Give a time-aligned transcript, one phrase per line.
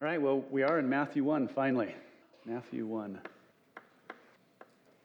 [0.00, 1.92] All right, well, we are in Matthew 1 finally.
[2.46, 3.18] Matthew 1.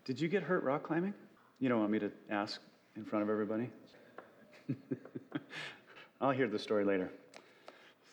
[0.05, 1.15] Did you get hurt rock climbing?
[1.59, 2.61] You don't want me to ask
[2.95, 3.71] in front of everybody?
[6.21, 7.09] I'll hear the story later.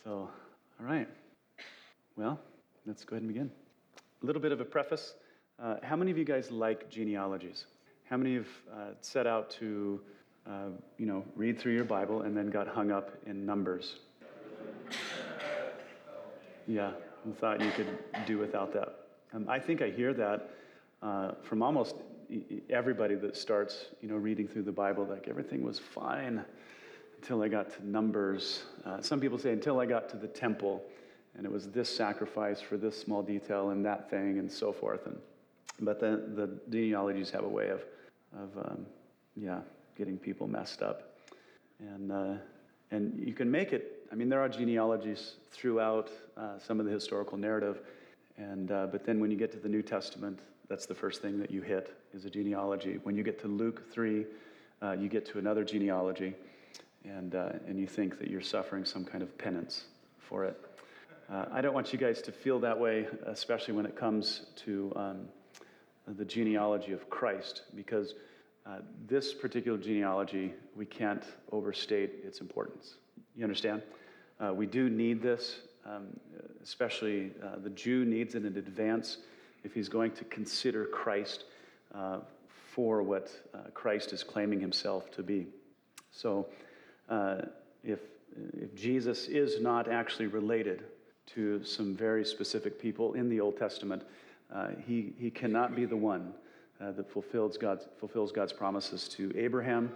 [0.05, 0.31] So,
[0.81, 1.07] all right.
[2.17, 2.41] Well,
[2.87, 3.51] let's go ahead and begin.
[4.23, 5.13] A little bit of a preface.
[5.63, 7.67] Uh, how many of you guys like genealogies?
[8.09, 10.01] How many have uh, set out to,
[10.47, 13.97] uh, you know, read through your Bible and then got hung up in numbers?
[16.71, 16.93] Yeah,
[17.25, 17.99] and thought you could
[18.29, 19.07] do without that.
[19.35, 20.51] Um, I think I hear that
[21.03, 21.97] uh, from almost
[22.69, 25.05] everybody that starts, you know, reading through the Bible.
[25.05, 26.45] Like everything was fine
[27.17, 28.63] until I got to Numbers.
[28.87, 30.85] Uh, some people say until I got to the temple,
[31.37, 35.07] and it was this sacrifice for this small detail and that thing and so forth.
[35.07, 35.19] And
[35.81, 37.83] but the the genealogies have a way of
[38.33, 38.87] of um,
[39.35, 39.59] yeah
[39.99, 41.17] getting people messed up,
[41.81, 42.35] and uh,
[42.91, 46.91] and you can make it I mean, there are genealogies throughout uh, some of the
[46.91, 47.81] historical narrative,
[48.37, 51.39] and, uh, but then when you get to the New Testament, that's the first thing
[51.39, 52.99] that you hit is a genealogy.
[53.05, 54.27] When you get to Luke 3,
[54.83, 56.35] uh, you get to another genealogy,
[57.05, 59.85] and, uh, and you think that you're suffering some kind of penance
[60.19, 60.61] for it.
[61.33, 64.93] Uh, I don't want you guys to feel that way, especially when it comes to
[64.97, 65.29] um,
[66.09, 68.15] the genealogy of Christ, because
[68.71, 68.75] uh,
[69.09, 72.95] this particular genealogy, we can't overstate its importance.
[73.35, 73.83] You understand?
[74.39, 76.07] Uh, we do need this, um,
[76.63, 79.19] especially uh, the Jew needs it in advance
[79.65, 81.45] if he's going to consider Christ
[81.95, 82.19] uh,
[82.73, 85.47] for what uh, Christ is claiming himself to be.
[86.13, 86.47] So,
[87.83, 87.99] if,
[88.57, 90.85] if Jesus is not actually related
[91.35, 94.03] to some very specific people in the Old Testament,
[94.87, 96.35] he, he cannot be the one
[96.81, 99.93] that fulfills God's, fulfills God's promises to Abraham,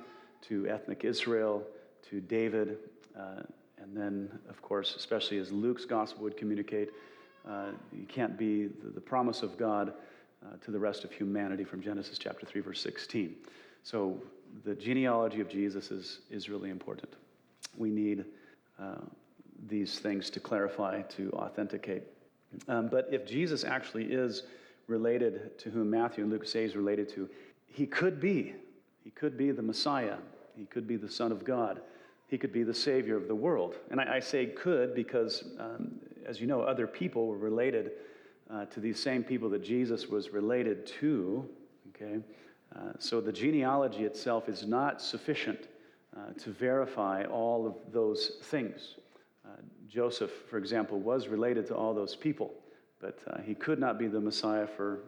[0.49, 1.63] to ethnic Israel,
[2.11, 2.79] to David,
[3.19, 3.43] uh,
[3.85, 6.91] and then, of course, especially as Luke's gospel would communicate,
[7.49, 9.93] uh, you can't be the, the promise of God
[10.45, 13.35] uh, to the rest of humanity from Genesis chapter 3, verse 16.
[13.83, 14.23] So
[14.65, 17.13] the genealogy of Jesus is, is really important.
[17.77, 18.25] We need
[18.81, 18.97] uh,
[19.69, 22.05] these things to clarify, to authenticate.
[22.69, 24.45] Um, but if Jesus actually is
[24.87, 27.29] related to whom Matthew and Luke say is related to,
[27.67, 28.55] he could be.
[29.03, 30.17] He could be the Messiah.
[30.57, 31.81] He could be the Son of God
[32.35, 33.77] he could be the Savior of the world.
[33.91, 37.93] And I, I say could because, um, as you know, other people were related
[38.51, 41.49] uh, to these same people that Jesus was related to.
[41.91, 42.19] Okay?
[42.75, 45.69] Uh, so the genealogy itself is not sufficient
[46.17, 48.97] uh, to verify all of those things.
[49.45, 49.51] Uh,
[49.89, 52.53] Joseph, for example, was related to all those people,
[53.01, 55.01] but uh, he could not be the Messiah for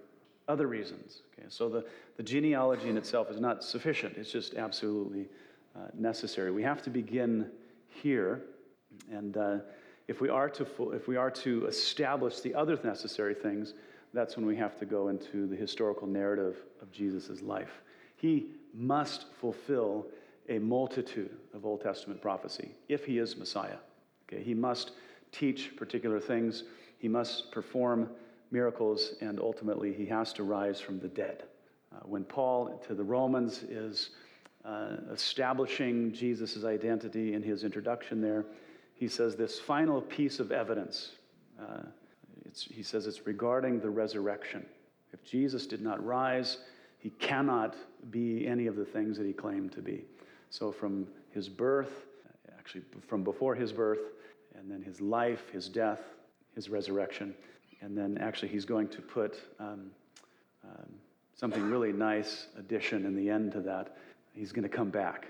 [0.48, 1.22] other reasons.
[1.32, 1.46] Okay?
[1.48, 1.84] So the,
[2.16, 5.28] the genealogy in itself is not sufficient, it's just absolutely
[5.74, 6.50] uh, necessary.
[6.50, 7.50] We have to begin
[7.88, 8.42] here,
[9.10, 9.58] and uh,
[10.08, 13.74] if we are to if we are to establish the other necessary things,
[14.14, 17.82] that's when we have to go into the historical narrative of Jesus' life.
[18.16, 20.06] He must fulfill
[20.48, 23.78] a multitude of Old Testament prophecy if he is Messiah.
[24.28, 24.92] Okay, he must
[25.32, 26.64] teach particular things.
[26.98, 28.08] He must perform
[28.50, 31.44] miracles, and ultimately, he has to rise from the dead.
[31.94, 34.10] Uh, when Paul to the Romans is
[34.64, 38.44] uh, establishing Jesus' identity in his introduction there,
[38.94, 41.12] he says this final piece of evidence.
[41.60, 41.82] Uh,
[42.72, 44.64] he says it's regarding the resurrection.
[45.12, 46.58] If Jesus did not rise,
[46.98, 47.76] he cannot
[48.10, 50.04] be any of the things that he claimed to be.
[50.50, 52.06] So, from his birth,
[52.58, 54.00] actually, from before his birth,
[54.58, 56.00] and then his life, his death,
[56.54, 57.34] his resurrection,
[57.82, 59.90] and then actually, he's going to put um,
[60.64, 60.88] um,
[61.34, 63.96] something really nice addition in the end to that
[64.36, 65.26] he's going to come back.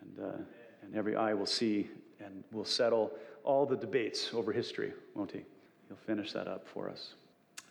[0.00, 0.36] And, uh,
[0.82, 1.88] and every eye will see
[2.20, 3.12] and will settle
[3.44, 5.42] all the debates over history, won't he?
[5.88, 7.14] He'll finish that up for us.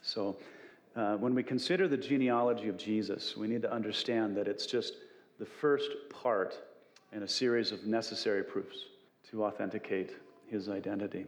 [0.01, 0.37] So,
[0.95, 4.93] uh, when we consider the genealogy of Jesus, we need to understand that it's just
[5.39, 6.57] the first part
[7.11, 8.77] in a series of necessary proofs
[9.29, 10.11] to authenticate
[10.49, 11.25] his identity.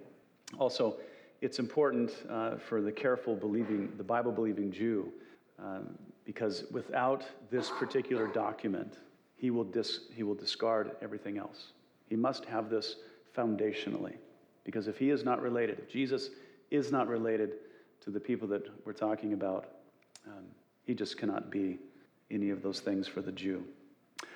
[0.57, 0.97] Also,
[1.41, 5.11] it's important uh, for the careful believing, the Bible believing Jew,
[5.59, 8.97] um, because without this particular document,
[9.35, 11.73] he will, dis, he will discard everything else.
[12.09, 12.97] He must have this
[13.35, 14.16] foundationally.
[14.64, 16.31] Because if he is not related, if Jesus
[16.72, 17.53] is not related
[18.02, 19.69] to the people that we're talking about,
[20.28, 20.43] um,
[20.85, 21.78] he just cannot be
[22.31, 23.64] any of those things for the Jew.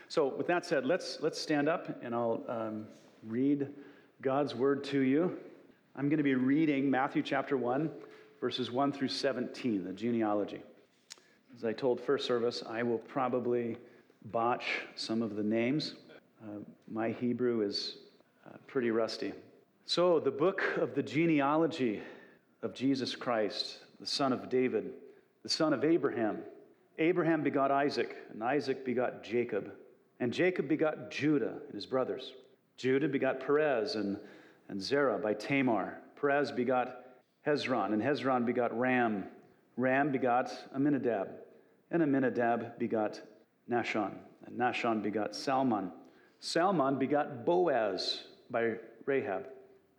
[0.08, 2.86] So, with that said, let's, let's stand up and I'll um,
[3.28, 3.70] read
[4.22, 5.36] God's word to you.
[5.96, 7.90] I'm going to be reading Matthew chapter 1,
[8.40, 10.62] verses 1 through 17, the genealogy.
[11.58, 13.78] As I told first service, I will probably
[14.26, 15.96] botch some of the names.
[16.44, 17.98] Uh, my Hebrew is
[18.46, 19.34] uh, pretty rusty.
[19.86, 22.04] So, the book of the genealogy
[22.62, 24.92] of Jesus Christ, the son of David,
[25.42, 26.44] the son of Abraham.
[27.00, 29.72] Abraham begot Isaac, and Isaac begot Jacob.
[30.20, 32.34] And Jacob begot Judah and his brothers.
[32.82, 34.18] Judah begot Perez and,
[34.68, 36.00] and Zerah by Tamar.
[36.20, 37.04] Perez begot
[37.46, 39.26] Hezron, and Hezron begot Ram.
[39.78, 41.28] Ram begot Amminadab,
[41.92, 43.22] and Amminadab begot
[43.70, 44.14] Nahshon,
[44.48, 45.92] and Nahshon begot Salmon.
[46.40, 48.74] Salmon begot Boaz by
[49.06, 49.46] Rahab.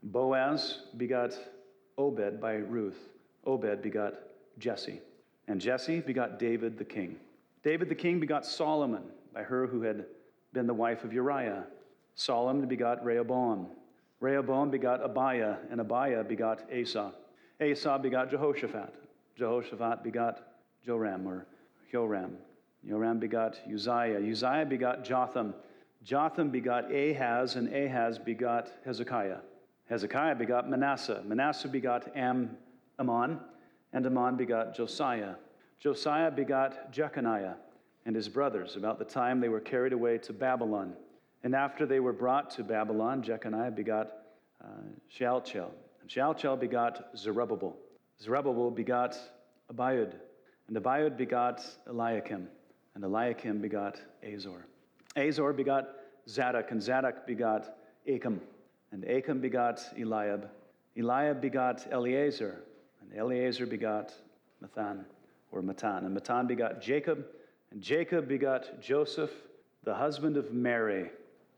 [0.02, 1.38] Boaz begot
[1.96, 2.98] Obed by Ruth.
[3.46, 4.14] Obed begot
[4.58, 5.00] Jesse.
[5.46, 7.16] And Jesse begot David the king.
[7.62, 10.06] David the king begot Solomon by her who had
[10.52, 11.64] been the wife of Uriah.
[12.14, 13.66] Solomon begot Rehoboam.
[14.20, 17.12] Rehoboam begot Abiah, and Abiah begot Asa.
[17.60, 18.94] Asa begot Jehoshaphat.
[19.36, 20.42] Jehoshaphat begot
[20.84, 21.46] Joram or
[21.90, 22.36] Joram.
[22.86, 24.20] Joram begot Uzziah.
[24.20, 25.54] Uzziah begot Jotham.
[26.02, 29.38] Jotham begot Ahaz, and Ahaz begot Hezekiah.
[29.88, 31.22] Hezekiah begot Manasseh.
[31.26, 32.56] Manasseh begot Am,
[32.98, 33.38] Amon,
[33.92, 35.34] and Amon begot Josiah.
[35.80, 37.54] Josiah begot Jeconiah
[38.06, 40.94] and his brothers about the time they were carried away to Babylon.
[41.44, 44.12] And after they were brought to Babylon, Jeconiah begot
[44.62, 44.68] uh,
[45.08, 45.72] Shealtiel.
[46.00, 47.76] And Shealtiel begot Zerubbabel.
[48.20, 49.16] Zerubbabel begot
[49.72, 50.14] Abiud.
[50.68, 52.48] And Abiud begot Eliakim.
[52.94, 54.66] And Eliakim begot Azor.
[55.16, 55.88] Azor begot
[56.28, 56.70] Zadok.
[56.70, 58.40] And Zadok begot Achim.
[58.92, 60.48] And Achim begot Eliab.
[60.96, 62.60] Eliab begot Eleazar.
[63.00, 64.12] And Eleazar begot
[64.62, 65.04] Mathan,
[65.50, 66.04] or Matan.
[66.04, 67.26] And Matan begot Jacob.
[67.72, 69.32] And Jacob begot Joseph,
[69.82, 71.10] the husband of Mary,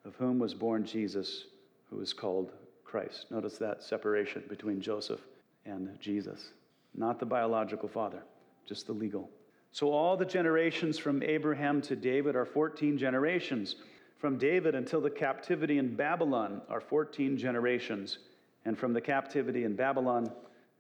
[0.05, 1.45] of whom was born Jesus,
[1.91, 2.53] who is called
[2.85, 3.27] Christ.
[3.31, 5.21] Notice that separation between Joseph
[5.65, 6.51] and Jesus.
[6.95, 8.23] Not the biological father,
[8.67, 9.31] just the legal.
[9.73, 13.77] So all the generations from Abraham to David are 14 generations.
[14.19, 18.19] From David until the captivity in Babylon are 14 generations.
[18.65, 20.31] And from the captivity in Babylon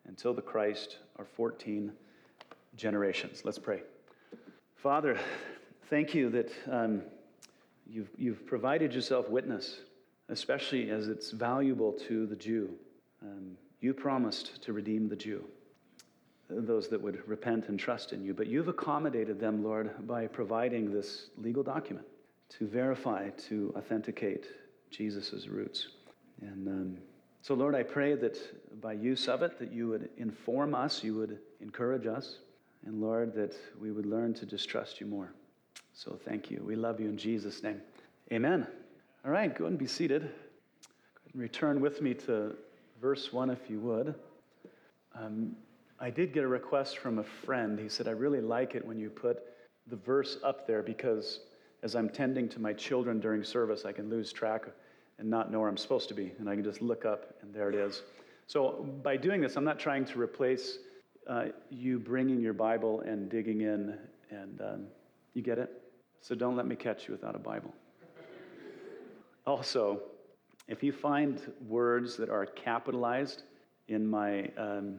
[0.06, 1.92] until the Christ are 14
[2.76, 3.42] generations.
[3.44, 3.82] Let's pray.
[4.76, 5.18] Father,
[5.90, 7.02] thank you that um,
[7.88, 9.80] you've, you've provided yourself witness,
[10.28, 12.70] especially as it's valuable to the Jew.
[13.22, 15.44] Um, you promised to redeem the Jew,
[16.48, 18.34] those that would repent and trust in you.
[18.34, 22.06] But you've accommodated them, Lord, by providing this legal document
[22.58, 24.46] to verify, to authenticate
[24.90, 25.88] Jesus' roots.
[26.40, 26.98] And um,
[27.42, 31.14] so, Lord, I pray that by use of it, that you would inform us, you
[31.14, 32.38] would encourage us,
[32.86, 35.32] and Lord, that we would learn to distrust you more.
[35.96, 36.60] So thank you.
[36.66, 37.80] We love you in Jesus' name.
[38.32, 38.66] Amen.
[39.24, 40.22] All right, go and be seated.
[40.22, 42.56] And return with me to
[43.00, 44.14] verse 1 if you would.
[45.14, 45.54] Um,
[46.00, 47.78] I did get a request from a friend.
[47.78, 49.44] He said, I really like it when you put
[49.86, 51.40] the verse up there because
[51.84, 54.64] as I'm tending to my children during service, I can lose track
[55.18, 56.32] and not know where I'm supposed to be.
[56.40, 58.02] And I can just look up, and there it is.
[58.48, 60.78] So by doing this, I'm not trying to replace
[61.28, 63.96] uh, you bringing your Bible and digging in,
[64.30, 64.86] and um,
[65.34, 65.83] you get it?
[66.24, 67.74] So don't let me catch you without a Bible.
[69.46, 70.00] Also,
[70.68, 71.38] if you find
[71.68, 73.42] words that are capitalized
[73.88, 74.98] in my um,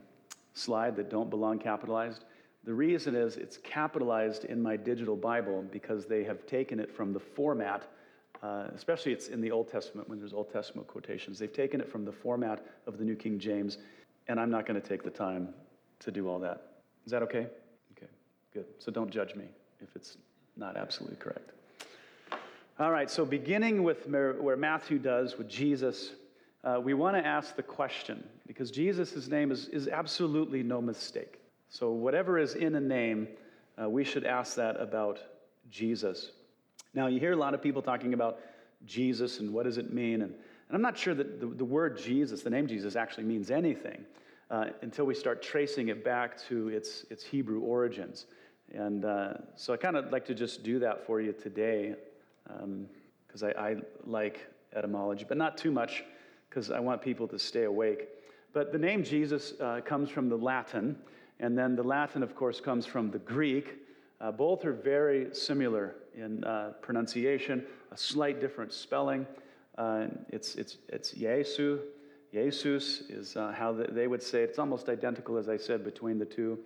[0.54, 2.26] slide that don't belong capitalized,
[2.64, 7.12] the reason is it's capitalized in my digital Bible because they have taken it from
[7.12, 7.88] the format,
[8.44, 11.40] uh, especially it's in the Old Testament when there's Old Testament quotations.
[11.40, 13.80] They've taken it from the format of the New King James,
[14.28, 15.56] and I'm not going to take the time
[16.02, 16.74] to do all that.
[17.04, 17.48] Is that okay?
[17.98, 18.12] Okay,
[18.54, 18.66] good.
[18.78, 19.46] So don't judge me
[19.82, 20.18] if it's
[20.58, 21.52] not absolutely correct.
[22.78, 26.12] All right, so beginning with where Matthew does with Jesus,
[26.64, 31.40] uh, we want to ask the question because Jesus' name is, is absolutely no mistake.
[31.70, 33.28] So, whatever is in a name,
[33.82, 35.20] uh, we should ask that about
[35.70, 36.32] Jesus.
[36.94, 38.40] Now, you hear a lot of people talking about
[38.86, 41.98] Jesus and what does it mean, and, and I'm not sure that the, the word
[41.98, 44.06] Jesus, the name Jesus, actually means anything
[44.50, 48.26] uh, until we start tracing it back to its, its Hebrew origins.
[48.74, 51.96] And uh, so I kind of like to just do that for you today
[52.44, 56.04] because um, I, I, like etymology, but not too much
[56.50, 58.10] because I want people to stay awake.
[58.54, 60.98] But the name Jesus uh, comes from the Latin,
[61.40, 63.76] and then the Latin, of course, comes from the Greek.
[64.22, 69.28] Uh, both are very similar in uh, pronunciation, a slight different spelling.
[69.78, 71.80] Uh, it's, it's, it's Yesu,
[72.36, 74.50] Jesus is uh, how they would say it.
[74.50, 76.60] It's almost identical, as I said, between the two.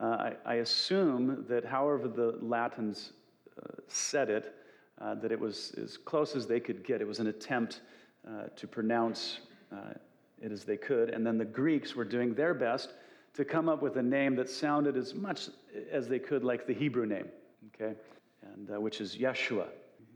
[0.00, 3.12] Uh, I, I, assume that however the Latins
[3.58, 4.54] uh, said it,
[5.00, 7.00] uh, that it was as close as they could get.
[7.00, 7.82] It was an attempt
[8.26, 9.40] uh, to pronounce
[9.72, 9.94] uh,
[10.40, 11.10] it as they could.
[11.10, 12.94] And then the Greeks were doing their best
[13.34, 15.48] to come up with a name that sounded as much
[15.90, 17.28] as they could like the Hebrew name,
[17.74, 17.94] okay?
[18.42, 19.66] And which is Yeshua.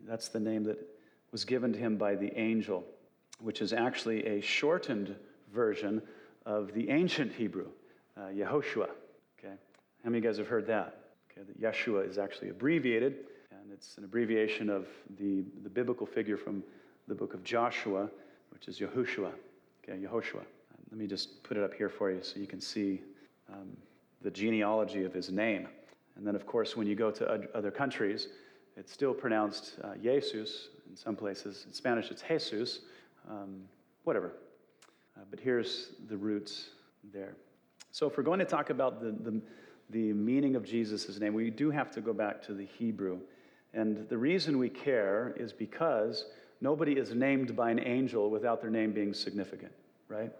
[0.07, 0.79] That's the name that
[1.33, 2.85] was given to him by the angel
[3.41, 5.15] which is actually a shortened
[5.53, 6.03] version
[6.45, 7.69] of the ancient Hebrew.
[8.17, 8.89] uh, Yehoshua.
[10.07, 11.01] How many of you guys have heard that?
[11.33, 14.87] Okay, that Yeshua is actually abbreviated, and it's an abbreviation of
[15.19, 16.63] the, the biblical figure from
[17.09, 18.09] the book of Joshua,
[18.51, 19.33] which is Yehoshua.
[19.83, 20.45] Okay, Yehoshua.
[20.93, 23.03] Let me just put it up here for you so you can see
[23.53, 23.77] um,
[24.23, 25.67] the genealogy of his name.
[26.15, 28.29] And then, of course, when you go to other countries,
[28.77, 31.65] it's still pronounced uh, Jesus in some places.
[31.67, 32.83] In Spanish, it's Jesus,
[33.29, 33.63] um,
[34.05, 34.35] whatever.
[35.17, 36.69] Uh, but here's the roots
[37.13, 37.35] there.
[37.91, 39.41] So, if we're going to talk about the, the,
[39.91, 43.19] the meaning of Jesus' name, we do have to go back to the Hebrew.
[43.73, 46.27] And the reason we care is because
[46.61, 49.73] nobody is named by an angel without their name being significant,
[50.09, 50.33] right?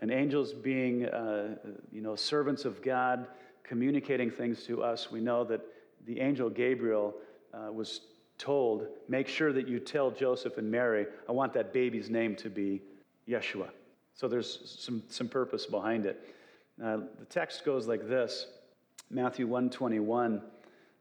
[0.00, 1.56] And angels being, uh,
[1.90, 3.26] you know, servants of God,
[3.62, 5.62] communicating things to us, we know that
[6.06, 7.14] the angel Gabriel
[7.54, 8.02] uh, was
[8.36, 12.50] told, make sure that you tell Joseph and Mary, I want that baby's name to
[12.50, 12.82] be
[13.28, 13.70] Yeshua.
[14.14, 16.20] So there's some, some purpose behind it.
[16.82, 18.46] Uh, the text goes like this
[19.10, 20.42] Matthew 121,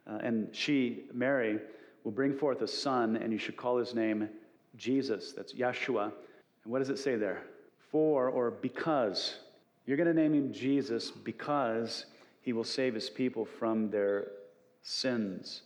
[0.06, 1.60] uh, and she, Mary,
[2.04, 4.30] will bring forth a son, and you should call his name
[4.76, 5.34] Jesus.
[5.34, 6.12] That's Yeshua.
[6.64, 7.44] And what does it say there?
[7.92, 9.38] For or because.
[9.86, 12.06] You're going to name him Jesus because
[12.42, 14.28] he will save his people from their
[14.82, 15.64] sins.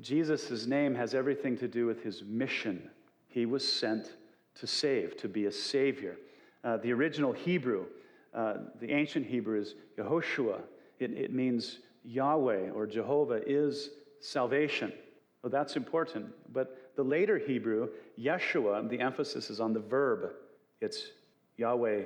[0.00, 2.90] Jesus' name has everything to do with his mission.
[3.28, 4.14] He was sent
[4.56, 6.16] to save, to be a savior.
[6.64, 7.86] Uh, the original Hebrew,
[8.34, 10.60] uh, the ancient Hebrew is Yehoshua.
[10.98, 13.90] It, it means Yahweh or Jehovah is
[14.20, 14.92] salvation.
[15.42, 16.26] Well, that's important.
[16.52, 20.32] But the later Hebrew, Yeshua, the emphasis is on the verb.
[20.80, 21.08] It's
[21.56, 22.04] Yahweh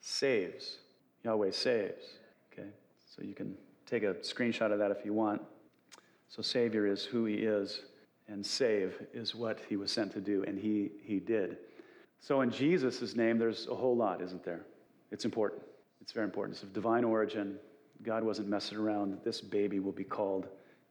[0.00, 0.78] saves.
[1.24, 2.04] Yahweh saves.
[2.52, 2.68] Okay?
[3.06, 3.56] So you can
[3.86, 5.42] take a screenshot of that if you want.
[6.28, 7.82] So, Savior is who He is,
[8.26, 11.58] and save is what He was sent to do, and He, he did.
[12.20, 14.64] So, in Jesus' name, there's a whole lot, isn't there?
[15.10, 15.60] It's important.
[16.00, 16.56] It's very important.
[16.56, 17.58] It's of divine origin.
[18.02, 19.18] God wasn't messing around.
[19.24, 20.46] This baby will be called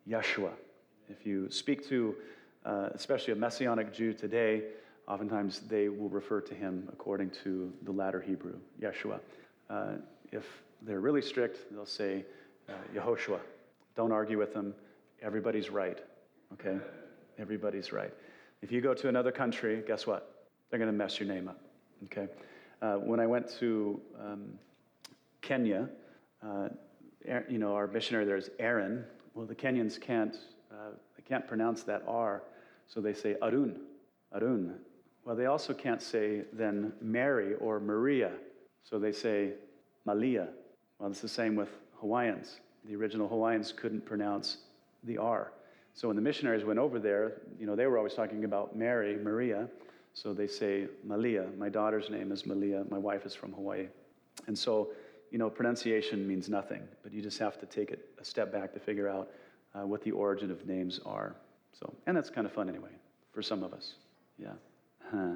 [0.08, 0.52] Yeshua.
[1.10, 2.16] If you speak to,
[2.66, 4.64] uh, especially a Messianic Jew today,
[5.08, 9.20] oftentimes they will refer to him according to the latter Hebrew, Yeshua.
[9.70, 9.94] Uh,
[10.32, 10.46] if
[10.82, 12.24] they're really strict, they'll say
[12.70, 13.40] uh, Yehoshua.
[13.96, 14.74] Don't argue with them
[15.22, 16.00] everybody's right,
[16.54, 16.78] okay?
[17.38, 18.14] Everybody's right.
[18.62, 20.46] If you go to another country, guess what?
[20.70, 21.60] They're going to mess your name up,
[22.06, 22.28] okay?
[22.82, 24.54] Uh, when I went to um,
[25.42, 25.90] Kenya,
[26.44, 26.70] uh,
[27.50, 29.06] you know, our missionary there is Aaron.
[29.34, 30.36] Well, the Kenyans can't,
[30.72, 32.44] uh, they can't pronounce that R,
[32.88, 33.80] so they say Arun,
[34.34, 34.76] Arun.
[35.26, 38.32] Well, they also can't say then Mary or Maria,
[38.84, 39.54] so they say
[40.06, 40.48] Malia.
[41.00, 42.60] Well, it's the same with Hawaiians.
[42.86, 44.58] The original Hawaiians couldn't pronounce
[45.04, 45.52] the R.
[45.94, 49.18] So when the missionaries went over there, you know, they were always talking about Mary,
[49.18, 49.68] Maria.
[50.14, 51.48] So they say Malia.
[51.58, 52.84] My daughter's name is Malia.
[52.90, 53.88] My wife is from Hawaii.
[54.48, 54.90] And so,
[55.32, 58.74] you know, pronunciation means nothing, but you just have to take it a step back
[58.74, 59.30] to figure out
[59.74, 61.36] uh, what the origin of names are.
[61.80, 62.92] So, and that's kind of fun anyway,
[63.32, 63.94] for some of us.
[64.38, 64.54] Yeah.
[65.10, 65.36] Huh.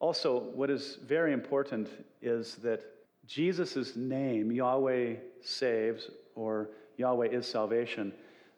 [0.00, 1.88] Also, what is very important
[2.22, 2.82] is that
[3.26, 8.12] Jesus' name, Yahweh saves, or Yahweh is salvation,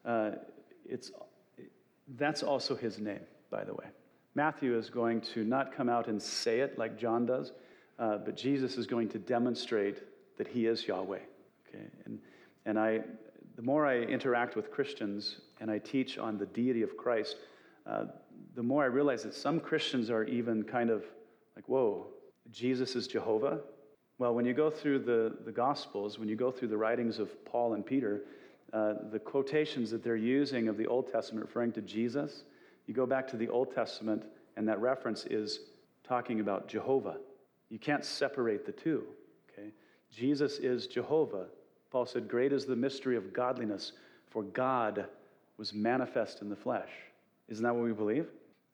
[0.04, 0.32] uh,
[0.88, 1.10] it's,
[2.16, 3.86] that's also his name, by the way.
[4.34, 7.52] Matthew is going to not come out and say it like John does,
[7.98, 10.02] uh, but Jesus is going to demonstrate
[10.36, 11.18] that he is Yahweh.
[11.68, 11.84] Okay?
[12.04, 12.18] And,
[12.64, 13.00] and I,
[13.56, 17.36] the more I interact with Christians and I teach on the deity of Christ,
[17.86, 18.04] uh,
[18.54, 21.04] the more I realize that some Christians are even kind of
[21.54, 22.06] like, whoa,
[22.50, 23.60] Jesus is Jehovah?
[24.18, 27.44] Well, when you go through the, the Gospels, when you go through the writings of
[27.44, 28.22] Paul and Peter,
[28.72, 32.44] uh, the quotations that they're using of the Old Testament referring to Jesus,
[32.86, 34.24] you go back to the Old Testament,
[34.56, 35.60] and that reference is
[36.02, 37.16] talking about Jehovah.
[37.68, 39.04] You can't separate the two.
[40.12, 41.46] Jesus is Jehovah.
[41.90, 43.92] Paul said, Great is the mystery of godliness,
[44.30, 45.06] for God
[45.56, 46.90] was manifest in the flesh.
[47.48, 48.26] Isn't that what we believe?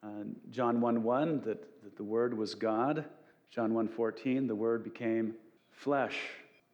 [0.03, 3.05] Uh, John 1 1, that, that the Word was God.
[3.51, 5.35] John 1 14, the Word became
[5.71, 6.19] flesh.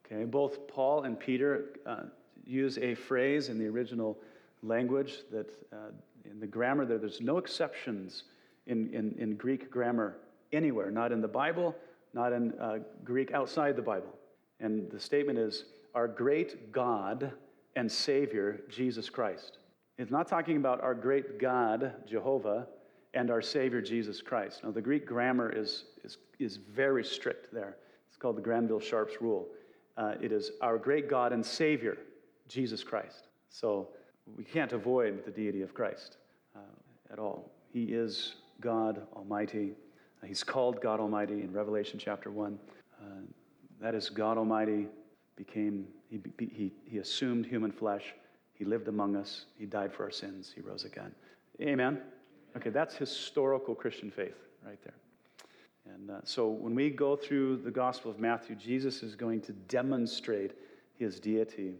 [0.06, 2.04] Okay, both Paul and Peter uh,
[2.46, 4.16] use a phrase in the original
[4.62, 5.90] language that uh,
[6.24, 8.24] in the grammar there, there's no exceptions
[8.66, 10.16] in, in, in, Greek grammar
[10.52, 11.74] anywhere, not in the Bible,
[12.14, 14.14] not in uh, Greek outside the Bible.
[14.60, 17.32] And the statement is, our great God
[17.76, 19.58] and Savior, Jesus Christ.
[19.96, 22.66] It's not talking about our great God, Jehovah,
[23.14, 24.62] and our Savior, Jesus Christ.
[24.62, 27.76] Now, the Greek grammar is, is, is very strict there.
[28.08, 29.48] It's called the Granville Sharp's Rule.
[29.96, 31.98] Uh, it is our great God and Savior,
[32.48, 33.28] Jesus Christ.
[33.48, 33.88] So
[34.36, 36.18] we can't avoid the deity of Christ
[36.54, 36.60] uh,
[37.12, 37.50] at all.
[37.72, 39.72] He is God Almighty.
[40.24, 42.58] He's called God Almighty in Revelation chapter 1.
[43.00, 43.04] Uh,
[43.80, 44.86] that is God Almighty,
[45.36, 48.14] became, he, he, he assumed human flesh.
[48.54, 49.46] He lived among us.
[49.56, 50.52] He died for our sins.
[50.54, 51.12] He rose again.
[51.60, 52.00] Amen?
[52.56, 54.94] Okay, that's historical Christian faith right there.
[55.94, 59.52] And uh, so when we go through the Gospel of Matthew, Jesus is going to
[59.52, 60.52] demonstrate
[60.98, 61.74] his deity.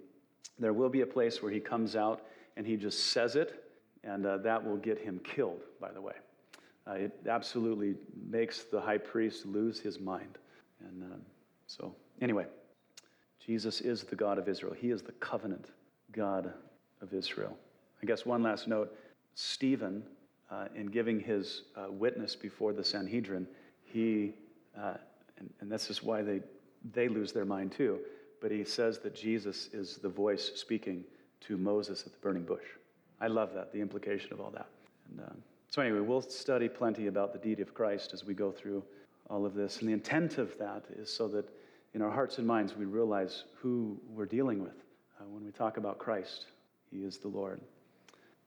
[0.59, 2.23] There will be a place where he comes out
[2.57, 3.65] and he just says it,
[4.03, 6.15] and uh, that will get him killed, by the way.
[6.89, 7.95] Uh, it absolutely
[8.29, 10.39] makes the high priest lose his mind.
[10.81, 11.21] And um,
[11.69, 12.47] so, anyway,
[13.45, 14.75] Jesus is the God of Israel.
[14.75, 15.67] He is the covenant
[16.13, 16.53] God
[17.03, 17.57] of Israel.
[18.03, 18.97] I guess one last note
[19.35, 20.03] Stephen,
[20.51, 23.47] uh, in giving his uh, witness before the Sanhedrin,
[23.85, 24.33] he,
[24.81, 24.95] uh,
[25.39, 26.41] and, and this is why they,
[26.95, 27.99] they lose their mind too,
[28.41, 31.05] but he says that Jesus is the voice speaking
[31.41, 32.65] to Moses at the burning bush.
[33.21, 34.69] I love that, the implication of all that.
[35.11, 35.33] And, uh,
[35.71, 38.83] so, anyway, we'll study plenty about the deity of Christ as we go through
[39.29, 39.81] all of this.
[39.81, 41.49] And the intent of that is so that
[41.95, 44.85] in our hearts and minds we realize who we're dealing with
[45.21, 46.47] uh, when we talk about Christ.
[46.91, 47.61] He is the Lord.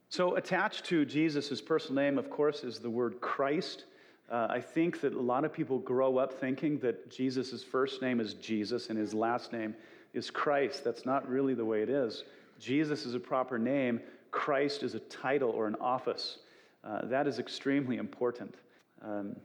[0.09, 3.85] So, attached to Jesus' personal name, of course, is the word Christ.
[4.29, 8.19] Uh, I think that a lot of people grow up thinking that Jesus' first name
[8.19, 9.75] is Jesus and his last name
[10.13, 10.83] is Christ.
[10.83, 12.23] That's not really the way it is.
[12.59, 16.39] Jesus is a proper name, Christ is a title or an office.
[16.83, 18.55] Uh, that is extremely important.
[19.03, 19.35] Um,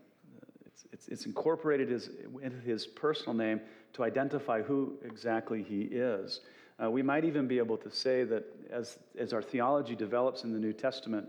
[0.65, 2.11] it's, it's, it's, incorporated his,
[2.43, 3.61] into his personal name
[3.97, 6.41] to identify who exactly he is.
[6.83, 10.53] Uh, we might even be able to say that as, as our theology develops in
[10.53, 11.26] the New Testament,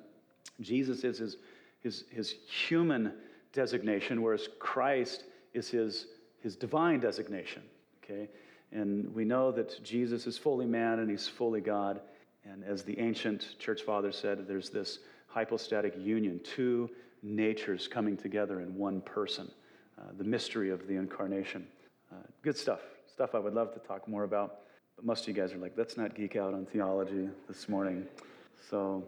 [0.59, 1.37] Jesus is his,
[1.81, 2.35] his, his
[2.67, 3.13] human
[3.53, 6.07] designation, whereas Christ is his,
[6.41, 7.63] his divine designation.
[8.03, 8.27] Okay?
[8.73, 12.01] And we know that Jesus is fully man and he's fully God.
[12.43, 16.89] And as the ancient church fathers said, there's this hypostatic union, two
[17.23, 19.49] natures coming together in one person,
[19.97, 21.65] uh, the mystery of the incarnation.
[22.11, 22.79] Uh, good stuff,
[23.11, 24.59] stuff I would love to talk more about.
[24.95, 28.05] But most of you guys are like, let's not geek out on theology this morning.
[28.69, 29.03] So,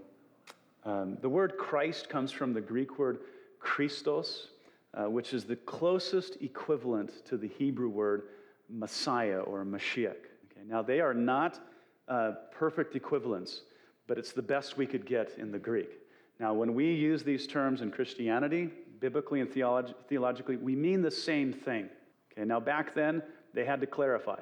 [0.85, 3.19] um, the word Christ comes from the Greek word
[3.59, 4.47] Christos,
[4.93, 8.23] uh, which is the closest equivalent to the Hebrew word
[8.69, 10.11] Messiah or Mashiach.
[10.51, 11.59] Okay, now, they are not
[12.07, 13.61] uh, perfect equivalents,
[14.07, 15.89] but it's the best we could get in the Greek.
[16.39, 21.11] Now, when we use these terms in Christianity, biblically and theolog- theologically, we mean the
[21.11, 21.89] same thing.
[22.39, 23.21] Okay, now back then,
[23.53, 24.39] they had to clarify.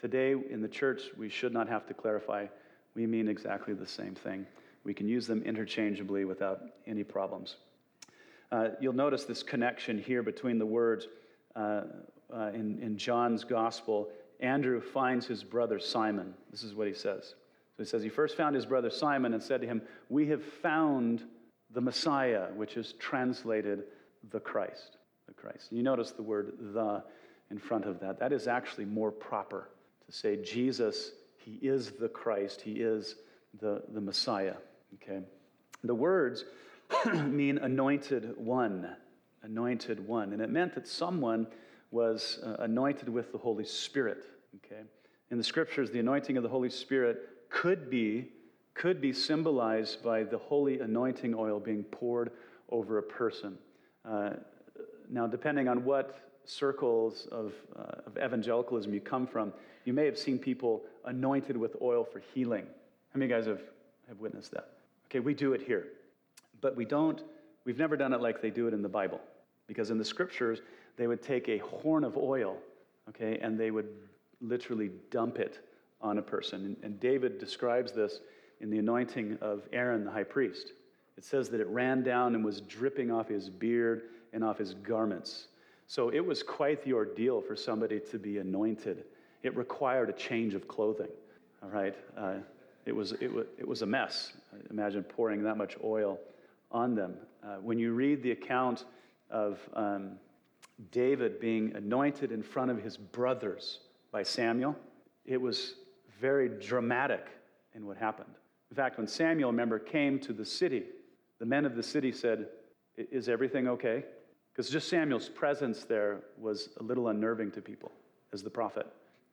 [0.00, 2.46] Today, in the church, we should not have to clarify.
[2.94, 4.46] We mean exactly the same thing.
[4.84, 7.56] We can use them interchangeably without any problems.
[8.52, 11.08] Uh, you'll notice this connection here between the words
[11.56, 11.82] uh,
[12.32, 14.10] uh, in, in John's gospel.
[14.38, 16.34] Andrew finds his brother Simon.
[16.52, 17.34] This is what he says.
[17.76, 20.44] So he says, He first found his brother Simon and said to him, We have
[20.44, 21.24] found
[21.72, 23.86] the Messiah, which is translated
[24.30, 24.98] the Christ.
[25.26, 25.72] The Christ.
[25.72, 27.02] You notice the word the
[27.50, 28.18] in front of that.
[28.18, 29.68] That is actually more proper
[30.06, 33.16] to say Jesus, he is the Christ, he is
[33.60, 34.54] the, the Messiah.
[34.94, 35.20] Okay?
[35.84, 36.44] The words
[37.24, 38.88] mean anointed one,
[39.42, 40.32] anointed one.
[40.32, 41.46] And it meant that someone
[41.90, 44.24] was uh, anointed with the Holy Spirit.
[44.56, 44.82] Okay?
[45.30, 48.28] In the scriptures, the anointing of the Holy Spirit could be,
[48.74, 52.30] could be symbolized by the holy anointing oil being poured
[52.70, 53.58] over a person.
[54.04, 54.30] Uh,
[55.08, 59.52] now, depending on what circles of, uh, of evangelicalism you come from,
[59.84, 62.64] you may have seen people anointed with oil for healing.
[63.12, 63.62] How many guys have,
[64.08, 64.70] have witnessed that?
[65.06, 65.88] Okay, we do it here.
[66.60, 67.22] But we don't,
[67.64, 69.20] we've never done it like they do it in the Bible.
[69.66, 70.60] Because in the scriptures,
[70.96, 72.56] they would take a horn of oil,
[73.08, 73.88] okay, and they would
[74.40, 75.60] literally dump it
[76.00, 76.64] on a person.
[76.64, 78.20] And, and David describes this
[78.60, 80.72] in the anointing of Aaron the high priest.
[81.16, 84.74] It says that it ran down and was dripping off his beard and off his
[84.74, 85.48] garments.
[85.90, 89.02] So it was quite the ordeal for somebody to be anointed.
[89.42, 91.08] It required a change of clothing,
[91.64, 91.96] all right?
[92.16, 92.34] Uh,
[92.86, 94.34] it, was, it, was, it was a mess.
[94.70, 96.20] Imagine pouring that much oil
[96.70, 97.16] on them.
[97.42, 98.84] Uh, when you read the account
[99.30, 100.12] of um,
[100.92, 103.80] David being anointed in front of his brothers
[104.12, 104.76] by Samuel,
[105.26, 105.74] it was
[106.20, 107.26] very dramatic
[107.74, 108.36] in what happened.
[108.70, 110.84] In fact, when Samuel, remember, came to the city,
[111.40, 112.46] the men of the city said,
[112.96, 114.04] Is everything okay?
[114.60, 117.90] Because just Samuel's presence there was a little unnerving to people
[118.34, 118.86] as the prophet.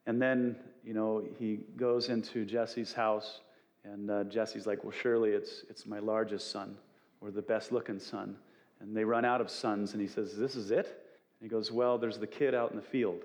[0.06, 3.40] And then, you know, he goes into Jesse's house,
[3.84, 6.78] and uh, Jesse's like, Well, surely it's, it's my largest son
[7.20, 8.36] or the best looking son.
[8.80, 10.86] And they run out of sons, and he says, This is it?
[10.86, 13.20] And he goes, Well, there's the kid out in the field.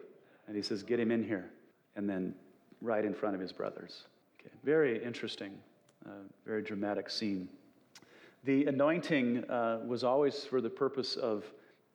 [0.48, 1.52] And he says, Get him in here.
[1.96, 2.36] And then
[2.82, 4.08] right in front of his brothers.
[4.42, 4.54] Okay.
[4.66, 5.54] Very interesting,
[6.06, 6.10] uh,
[6.46, 7.48] very dramatic scene.
[8.44, 11.46] The anointing uh, was always for the purpose of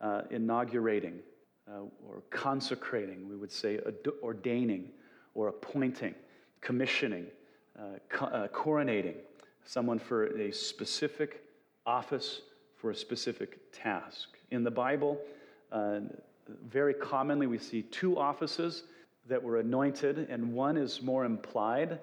[0.01, 1.21] uh, inaugurating
[1.69, 3.79] uh, or consecrating, we would say,
[4.23, 4.91] ordaining,
[5.35, 6.15] or appointing,
[6.61, 7.27] commissioning,
[7.79, 9.15] uh, co- uh, coronating
[9.65, 11.45] someone for a specific
[11.87, 12.41] office,
[12.77, 14.31] for a specific task.
[14.51, 15.19] In the Bible,
[15.71, 16.01] uh,
[16.69, 18.85] very commonly we see two offices
[19.29, 21.99] that were anointed, and one is more implied.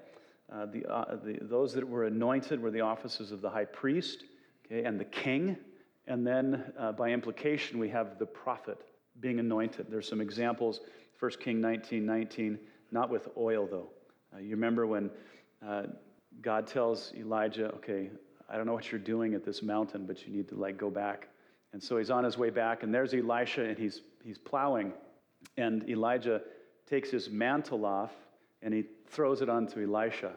[0.52, 4.26] Uh, the, uh, the, those that were anointed were the offices of the high priest
[4.66, 5.58] okay, and the king.
[6.08, 8.80] And then, uh, by implication, we have the prophet
[9.20, 9.88] being anointed.
[9.90, 10.82] There's some examples.
[11.20, 12.60] 1 King 19 19,
[12.92, 13.90] not with oil, though.
[14.34, 15.10] Uh, you remember when
[15.66, 15.84] uh,
[16.42, 18.10] God tells Elijah, okay,
[18.50, 20.90] I don't know what you're doing at this mountain, but you need to like go
[20.90, 21.30] back.
[21.74, 24.94] And so he's on his way back, and there's Elisha, and he's, he's plowing.
[25.58, 26.42] And Elijah
[26.90, 28.12] takes his mantle off
[28.62, 30.32] and he throws it onto Elisha.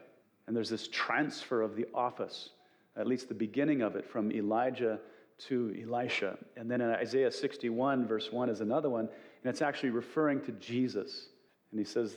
[0.46, 2.50] And there's this transfer of the office,
[2.96, 4.98] at least the beginning of it, from Elijah
[5.46, 6.36] to Elisha.
[6.56, 10.52] And then in Isaiah 61, verse 1 is another one, and it's actually referring to
[10.52, 11.28] Jesus.
[11.70, 12.16] And he says,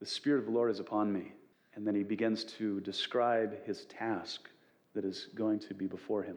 [0.00, 1.32] The Spirit of the Lord is upon me.
[1.74, 4.48] And then he begins to describe his task
[4.94, 6.36] that is going to be before him.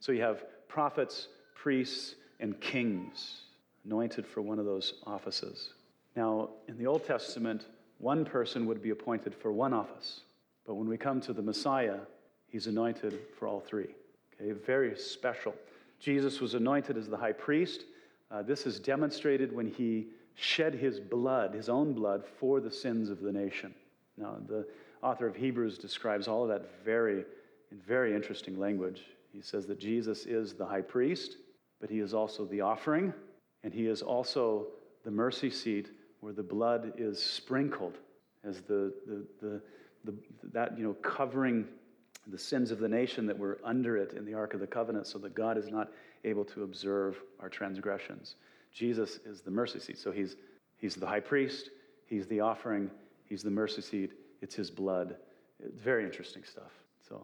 [0.00, 3.42] So you have prophets, priests, and kings
[3.84, 5.70] anointed for one of those offices.
[6.16, 7.66] Now, in the Old Testament,
[7.98, 10.20] one person would be appointed for one office.
[10.66, 11.98] But when we come to the Messiah,
[12.48, 13.88] he's anointed for all three.
[14.40, 15.54] Okay, very special.
[16.00, 17.84] Jesus was anointed as the high priest.
[18.30, 23.10] Uh, this is demonstrated when he shed his blood, his own blood, for the sins
[23.10, 23.74] of the nation.
[24.16, 24.66] Now, the
[25.02, 27.24] author of Hebrews describes all of that very,
[27.70, 29.02] in very interesting language.
[29.32, 31.36] He says that Jesus is the high priest,
[31.80, 33.12] but he is also the offering,
[33.62, 34.66] and he is also
[35.04, 37.98] the mercy seat where the blood is sprinkled
[38.42, 39.60] as the, the, the,
[40.04, 40.14] the,
[40.52, 41.66] that, you know, covering
[42.26, 45.06] the sins of the nation that were under it in the Ark of the Covenant
[45.06, 45.92] so that God is not
[46.24, 48.36] able to observe our transgressions.
[48.72, 49.98] Jesus is the mercy seat.
[49.98, 50.36] So he's,
[50.78, 51.70] he's the high priest,
[52.06, 52.90] he's the offering,
[53.26, 55.16] he's the mercy seat, it's his blood.
[55.64, 56.72] It's very interesting stuff.
[57.08, 57.22] So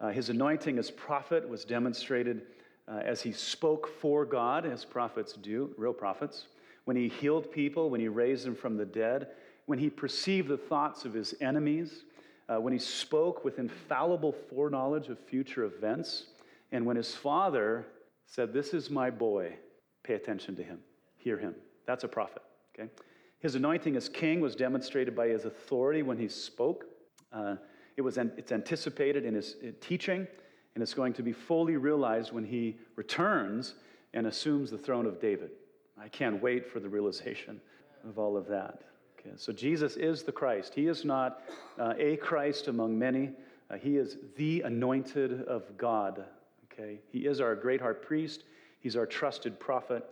[0.00, 2.42] uh, his anointing as prophet was demonstrated
[2.88, 6.46] uh, as he spoke for God, as prophets do, real prophets,
[6.84, 9.28] when he healed people, when he raised them from the dead,
[9.66, 12.04] when he perceived the thoughts of his enemies,
[12.52, 16.24] uh, when he spoke with infallible foreknowledge of future events,
[16.70, 17.86] and when his father
[18.26, 19.54] said, This is my boy,
[20.02, 20.80] pay attention to him,
[21.16, 21.54] hear him.
[21.86, 22.42] That's a prophet,
[22.74, 22.90] okay?
[23.40, 26.84] His anointing as king was demonstrated by his authority when he spoke.
[27.32, 27.56] Uh,
[27.96, 30.26] it was, it's anticipated in his teaching,
[30.74, 33.74] and it's going to be fully realized when he returns
[34.14, 35.50] and assumes the throne of David.
[36.00, 37.60] I can't wait for the realization
[38.06, 38.82] of all of that.
[39.24, 40.74] Okay, so Jesus is the Christ.
[40.74, 41.42] He is not
[41.78, 43.30] uh, a Christ among many.
[43.70, 46.24] Uh, he is the anointed of God.
[46.72, 48.44] Okay, he is our great high priest.
[48.80, 50.04] He's our trusted prophet,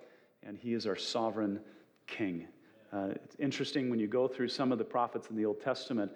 [0.45, 1.61] and he is our sovereign
[2.07, 2.47] king.
[2.93, 6.13] Uh, it's interesting when you go through some of the prophets in the Old Testament,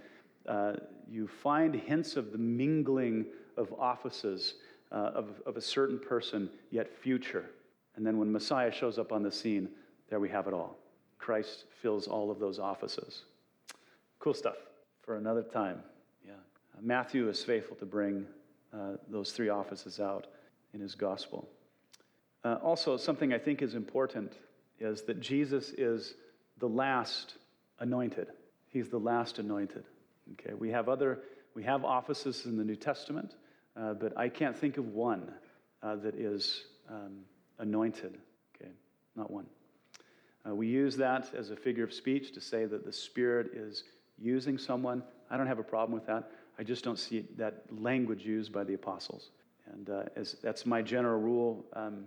[0.46, 0.74] uh,
[1.10, 3.26] you find hints of the mingling
[3.56, 4.54] of offices
[4.92, 7.50] uh, of, of a certain person, yet future.
[7.96, 9.68] And then when Messiah shows up on the scene,
[10.08, 10.76] there we have it all.
[11.24, 13.22] Christ fills all of those offices.
[14.18, 14.56] Cool stuff
[15.06, 15.82] for another time.
[16.22, 16.34] Yeah.
[16.82, 18.26] Matthew is faithful to bring
[18.74, 20.26] uh, those three offices out
[20.74, 21.48] in his gospel.
[22.44, 24.34] Uh, also, something I think is important
[24.78, 26.12] is that Jesus is
[26.58, 27.36] the last
[27.78, 28.28] anointed.
[28.68, 29.84] He's the last anointed.
[30.32, 31.20] Okay, we have other,
[31.54, 33.34] we have offices in the New Testament,
[33.78, 35.32] uh, but I can't think of one
[35.82, 37.20] uh, that is um,
[37.58, 38.18] anointed.
[38.54, 38.70] Okay,
[39.16, 39.46] not one.
[40.46, 43.84] Uh, we use that as a figure of speech to say that the Spirit is
[44.18, 45.02] using someone.
[45.30, 46.30] I don't have a problem with that.
[46.58, 49.30] I just don't see that language used by the apostles.
[49.72, 51.64] And uh, as, that's my general rule.
[51.72, 52.06] Um,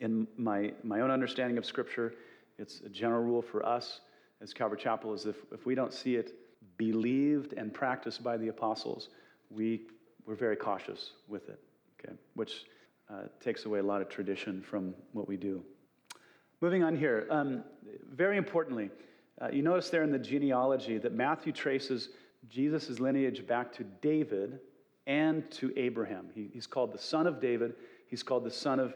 [0.00, 2.14] in my, my own understanding of Scripture,
[2.58, 4.00] it's a general rule for us
[4.40, 6.34] as Calvary Chapel is if, if we don't see it
[6.76, 9.08] believed and practiced by the apostles,
[9.50, 9.82] we,
[10.26, 11.60] we're very cautious with it,
[11.98, 12.14] okay?
[12.34, 12.64] Which
[13.10, 15.64] uh, takes away a lot of tradition from what we do.
[16.60, 17.62] Moving on here, um,
[18.12, 18.90] very importantly,
[19.40, 22.08] uh, you notice there in the genealogy that Matthew traces
[22.48, 24.58] Jesus' lineage back to David
[25.06, 26.30] and to Abraham.
[26.34, 27.74] He, he's called the son of David,
[28.08, 28.92] he's called the son of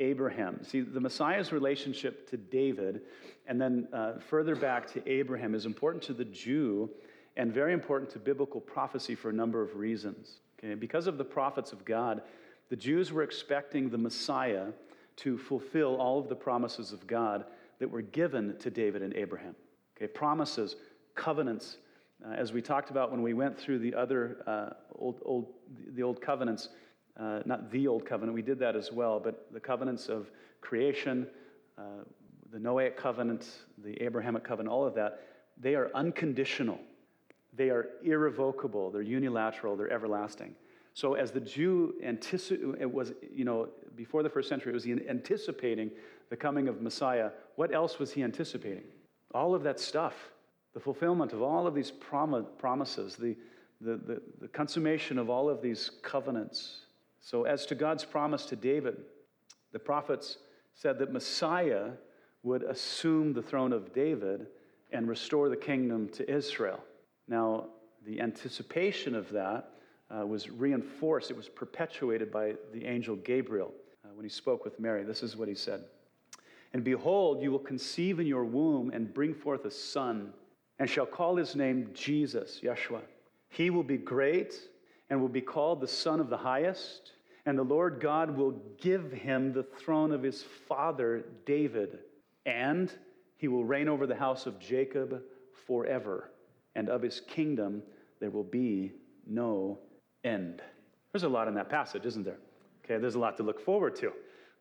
[0.00, 0.64] Abraham.
[0.64, 3.02] See, the Messiah's relationship to David
[3.46, 6.90] and then uh, further back to Abraham is important to the Jew
[7.36, 10.40] and very important to biblical prophecy for a number of reasons.
[10.58, 10.74] Okay?
[10.74, 12.22] Because of the prophets of God,
[12.70, 14.72] the Jews were expecting the Messiah
[15.16, 17.44] to fulfill all of the promises of God
[17.78, 19.54] that were given to David and Abraham.
[19.96, 20.76] Okay, promises,
[21.14, 21.76] covenants,
[22.24, 25.52] uh, as we talked about when we went through the other uh, old, old,
[25.94, 26.70] the old covenants,
[27.18, 31.26] uh, not the old covenant, we did that as well, but the covenants of creation,
[31.78, 32.02] uh,
[32.50, 33.48] the Noahic covenant,
[33.78, 35.20] the Abrahamic covenant, all of that
[35.60, 36.80] they are unconditional,
[37.52, 40.54] they are irrevocable, they're unilateral, they're everlasting.
[40.94, 44.86] So as the Jew anticipated, it was, you know, before the first century, it was
[44.86, 45.90] anticipating
[46.30, 47.30] the coming of Messiah.
[47.56, 48.84] What else was he anticipating?
[49.34, 50.14] All of that stuff,
[50.72, 53.36] the fulfillment of all of these prom- promises, the,
[53.80, 56.86] the, the, the consummation of all of these covenants.
[57.20, 58.96] So as to God's promise to David,
[59.72, 60.38] the prophets
[60.74, 61.90] said that Messiah
[62.44, 64.46] would assume the throne of David
[64.92, 66.78] and restore the kingdom to Israel.
[67.26, 67.66] Now,
[68.06, 69.70] the anticipation of that
[70.14, 73.72] uh, was reinforced, it was perpetuated by the angel Gabriel
[74.04, 75.02] uh, when he spoke with Mary.
[75.02, 75.84] This is what he said
[76.72, 80.32] And behold, you will conceive in your womb and bring forth a son,
[80.78, 83.00] and shall call his name Jesus, Yeshua.
[83.48, 84.54] He will be great
[85.10, 87.12] and will be called the Son of the Highest,
[87.46, 91.98] and the Lord God will give him the throne of his father David,
[92.46, 92.90] and
[93.36, 95.22] he will reign over the house of Jacob
[95.66, 96.30] forever,
[96.74, 97.82] and of his kingdom
[98.18, 98.92] there will be
[99.26, 99.78] no
[100.24, 100.62] end.
[101.12, 102.38] There's a lot in that passage, isn't there?
[102.84, 104.12] Okay, there's a lot to look forward to.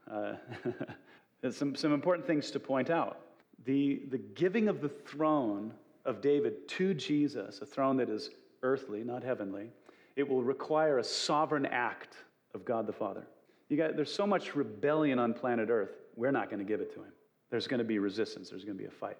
[0.09, 0.33] Uh,
[1.51, 3.19] some, some important things to point out.
[3.65, 5.73] The, the giving of the throne
[6.05, 8.29] of David to Jesus, a throne that is
[8.61, 9.67] earthly, not heavenly,
[10.15, 12.15] it will require a sovereign act
[12.53, 13.25] of God the Father.
[13.69, 16.93] You got, there's so much rebellion on planet Earth, we're not going to give it
[16.93, 17.11] to him.
[17.49, 19.17] There's going to be resistance, there's going to be a fight.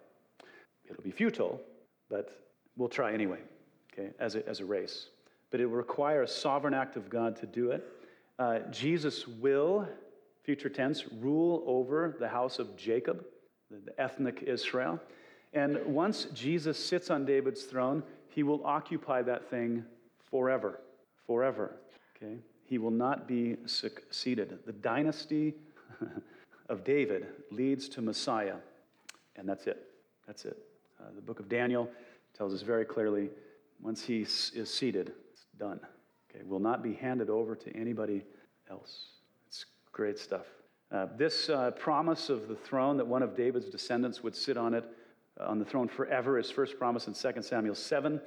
[0.89, 1.61] It'll be futile,
[2.09, 2.43] but
[2.77, 3.39] we'll try anyway,
[3.91, 5.07] okay, as a, as a race
[5.53, 7.85] but it will require a sovereign act of God to do it.
[8.39, 9.87] Uh, Jesus will,
[10.41, 13.23] future tense, rule over the house of Jacob,
[13.69, 14.99] the, ethnic Israel.
[15.53, 19.85] And once Jesus sits on David's throne, he will occupy that thing
[20.31, 20.79] forever.
[21.27, 21.75] Forever.
[22.17, 22.39] Okay?
[22.65, 24.57] He will not be succeeded.
[24.65, 25.53] The dynasty
[26.67, 28.55] of David leads to Messiah,
[29.35, 29.85] and that's it.
[30.25, 30.57] That's it.
[30.99, 31.87] Uh, the book of Daniel
[32.35, 33.29] tells us very clearly
[33.79, 35.11] once he is seated,
[35.59, 35.79] done.
[36.29, 38.23] Okay, will not be handed over to anybody
[38.69, 39.07] else.
[39.47, 40.45] It's great stuff.
[40.91, 44.73] Uh, this uh, promise of the throne that one of David's descendants would sit on
[44.73, 44.83] it,
[45.39, 48.21] uh, on the throne forever, is first promised in 2 Samuel 7,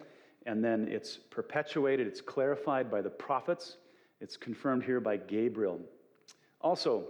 [0.47, 3.77] and then it's perpetuated, it's clarified by the prophets,
[4.21, 5.81] it's confirmed here by Gabriel.
[6.61, 7.05] Also,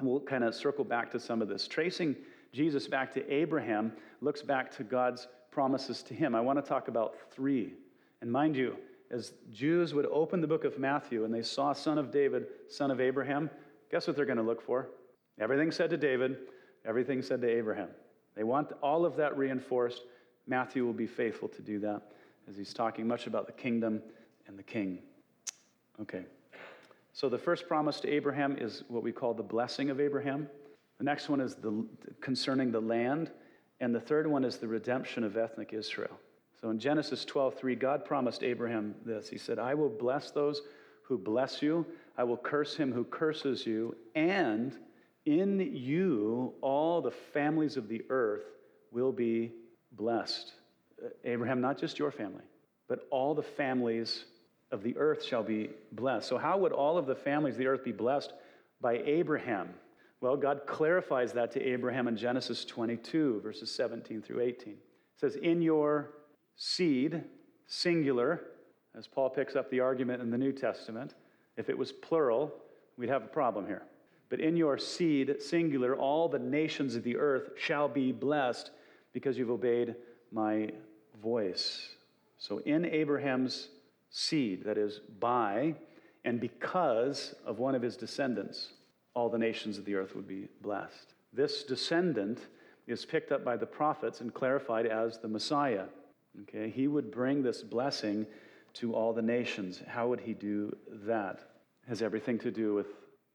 [0.00, 1.68] we'll kind of circle back to some of this.
[1.68, 2.16] Tracing
[2.52, 6.34] Jesus back to Abraham looks back to God's promises to him.
[6.34, 7.74] I want to talk about three.
[8.20, 8.76] And mind you,
[9.10, 12.90] as Jews would open the book of Matthew and they saw son of David, son
[12.90, 13.50] of Abraham,
[13.90, 14.88] guess what they're going to look for?
[15.40, 16.36] Everything said to David,
[16.84, 17.88] everything said to Abraham.
[18.34, 20.02] They want all of that reinforced.
[20.46, 22.02] Matthew will be faithful to do that
[22.48, 24.02] as he's talking much about the kingdom
[24.46, 25.00] and the king.
[26.00, 26.24] Okay.
[27.12, 30.48] So the first promise to Abraham is what we call the blessing of Abraham.
[30.98, 31.84] The next one is the,
[32.20, 33.30] concerning the land.
[33.80, 36.18] And the third one is the redemption of ethnic Israel.
[36.60, 39.28] So in Genesis 12:3, God promised Abraham this.
[39.28, 40.62] He said, I will bless those
[41.02, 44.76] who bless you, I will curse him who curses you, and
[45.24, 48.44] in you all the families of the earth
[48.92, 49.52] will be
[49.92, 50.52] blessed.
[51.02, 52.44] Uh, Abraham, not just your family,
[52.88, 54.24] but all the families
[54.70, 56.28] of the earth shall be blessed.
[56.28, 58.32] So, how would all of the families of the earth be blessed
[58.80, 59.70] by Abraham?
[60.20, 64.72] Well, God clarifies that to Abraham in Genesis 22, verses 17 through 18.
[64.72, 64.78] It
[65.16, 66.10] says, In your
[66.58, 67.22] seed,
[67.66, 68.42] singular,
[68.94, 71.14] as Paul picks up the argument in the New Testament.
[71.56, 72.52] If it was plural,
[72.98, 73.82] we'd have a problem here.
[74.28, 78.70] But in your seed, singular, all the nations of the earth shall be blessed
[79.14, 79.94] because you've obeyed
[80.30, 80.70] my
[81.22, 81.94] voice.
[82.36, 83.68] So in Abraham's
[84.10, 85.74] seed, that is, by
[86.24, 88.72] and because of one of his descendants,
[89.14, 91.14] all the nations of the earth would be blessed.
[91.32, 92.40] This descendant
[92.86, 95.84] is picked up by the prophets and clarified as the Messiah.
[96.42, 98.26] Okay, he would bring this blessing
[98.74, 99.82] to all the nations.
[99.86, 101.40] How would he do that?
[101.84, 102.86] It has everything to do with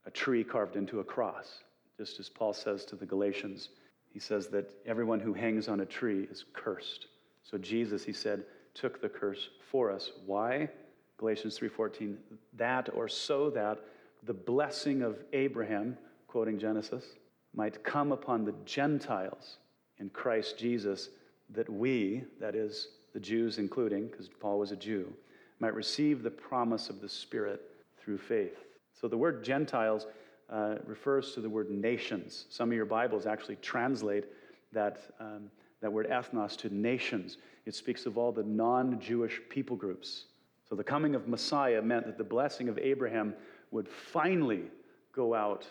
[0.06, 1.63] a tree carved into a cross.
[1.97, 3.69] Just as Paul says to the Galatians,
[4.12, 7.08] he says that everyone who hangs on a tree is cursed.
[7.43, 10.12] So Jesus, he said, took the curse for us.
[10.25, 10.69] Why?
[11.17, 12.17] Galatians 3:14,
[12.53, 13.79] that or so that
[14.23, 17.06] the blessing of Abraham, quoting Genesis,
[17.53, 19.58] might come upon the Gentiles
[19.99, 21.10] in Christ Jesus
[21.53, 25.13] that we, that is, the Jews including, because Paul was a Jew,
[25.59, 27.61] might receive the promise of the Spirit
[27.97, 28.57] through faith.
[28.99, 30.07] So the word Gentiles
[30.49, 32.45] uh, refers to the word nations.
[32.49, 34.25] Some of your Bibles actually translate
[34.71, 35.49] that, um,
[35.81, 37.37] that word ethnos to nations.
[37.65, 40.25] It speaks of all the non Jewish people groups.
[40.67, 43.33] So the coming of Messiah meant that the blessing of Abraham
[43.71, 44.63] would finally
[45.11, 45.67] go out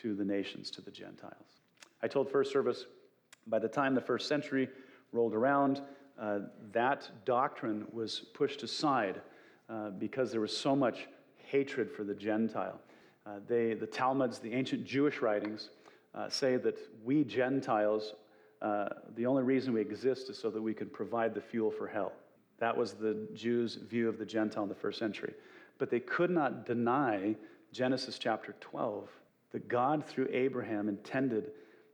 [0.00, 1.60] to the nations, to the Gentiles.
[2.02, 2.86] I told first service
[3.46, 4.68] by the time the first century
[5.12, 5.82] rolled around,
[6.20, 6.40] uh,
[6.72, 9.20] that doctrine was pushed aside
[9.68, 12.80] uh, because there was so much hatred for the Gentile.
[13.26, 15.70] Uh, they, the Talmuds, the ancient Jewish writings,
[16.14, 18.14] uh, say that we Gentiles,
[18.62, 21.86] uh, the only reason we exist is so that we can provide the fuel for
[21.86, 22.12] hell.
[22.58, 25.34] That was the Jews' view of the Gentile in the first century.
[25.78, 27.36] But they could not deny
[27.72, 29.10] Genesis chapter 12,
[29.52, 31.50] that God, through Abraham, intended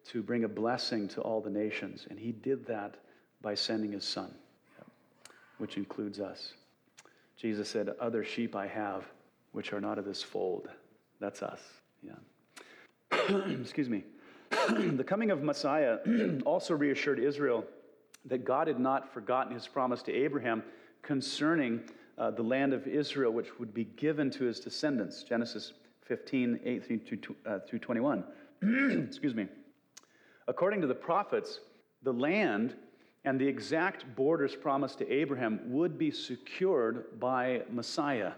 [0.08, 2.06] to bring a blessing to all the nations.
[2.10, 2.96] And he did that
[3.40, 4.32] by sending his son,
[5.58, 6.54] which includes us.
[7.36, 9.04] Jesus said, Other sheep I have,
[9.52, 10.68] which are not of this fold.
[11.20, 11.60] That's us.
[12.02, 12.12] Yeah.
[13.60, 14.04] Excuse me.
[14.50, 15.98] the coming of Messiah
[16.44, 17.64] also reassured Israel
[18.26, 20.62] that God had not forgotten his promise to Abraham
[21.02, 21.80] concerning
[22.18, 25.22] uh, the land of Israel, which would be given to his descendants.
[25.22, 28.24] Genesis 15, 8 through, uh, through 21.
[29.08, 29.48] Excuse me.
[30.48, 31.60] According to the prophets,
[32.02, 32.74] the land
[33.24, 38.32] and the exact borders promised to Abraham would be secured by Messiah.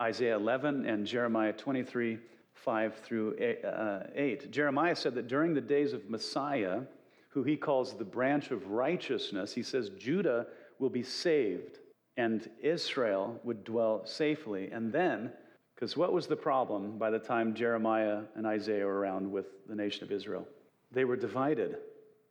[0.00, 2.18] Isaiah 11 and Jeremiah 23,
[2.54, 4.52] 5 through uh, 8.
[4.52, 6.82] Jeremiah said that during the days of Messiah,
[7.30, 10.46] who he calls the branch of righteousness, he says Judah
[10.78, 11.78] will be saved
[12.16, 14.70] and Israel would dwell safely.
[14.70, 15.32] And then,
[15.74, 19.74] because what was the problem by the time Jeremiah and Isaiah were around with the
[19.74, 20.46] nation of Israel?
[20.90, 21.78] They were divided,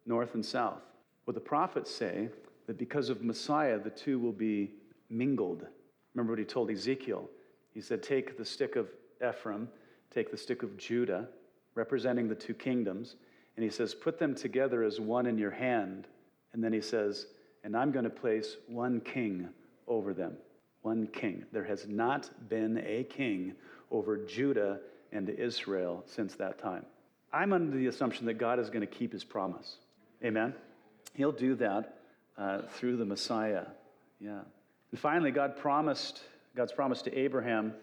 [0.05, 0.81] north and south.
[1.25, 2.29] Well, the prophets say
[2.65, 4.71] that because of Messiah, the two will be
[5.09, 5.65] mingled.
[6.13, 7.29] Remember what he told Ezekiel?
[7.73, 8.89] He said, Take the stick of
[9.27, 9.69] Ephraim,
[10.09, 11.27] take the stick of Judah,
[11.75, 13.15] representing the two kingdoms,
[13.55, 16.07] and he says, Put them together as one in your hand.
[16.53, 17.27] And then he says,
[17.63, 19.49] And I'm going to place one king
[19.87, 20.37] over them.
[20.81, 21.45] One king.
[21.51, 23.53] There has not been a king
[23.91, 24.79] over Judah
[25.11, 26.85] and Israel since that time.
[27.31, 29.77] I'm under the assumption that God is going to keep his promise.
[30.23, 30.53] Amen?
[31.13, 31.97] He'll do that
[32.37, 33.65] uh, through the Messiah.
[34.19, 34.39] Yeah.
[34.91, 36.21] And finally, God promised,
[36.55, 37.73] God's promise to Abraham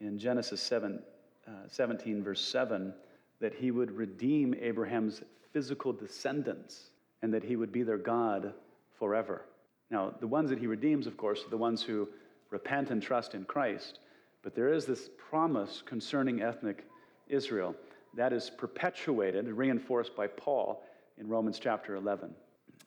[0.00, 1.02] in Genesis 7,
[1.46, 2.94] uh, 17, verse 7,
[3.40, 6.84] that he would redeem Abraham's physical descendants
[7.22, 8.54] and that he would be their God
[8.98, 9.42] forever.
[9.90, 12.08] Now, the ones that he redeems, of course, are the ones who
[12.50, 13.98] repent and trust in Christ.
[14.42, 16.84] But there is this promise concerning ethnic
[17.28, 17.74] Israel
[18.16, 20.84] that is perpetuated, and reinforced by Paul
[21.18, 22.34] in Romans chapter 11.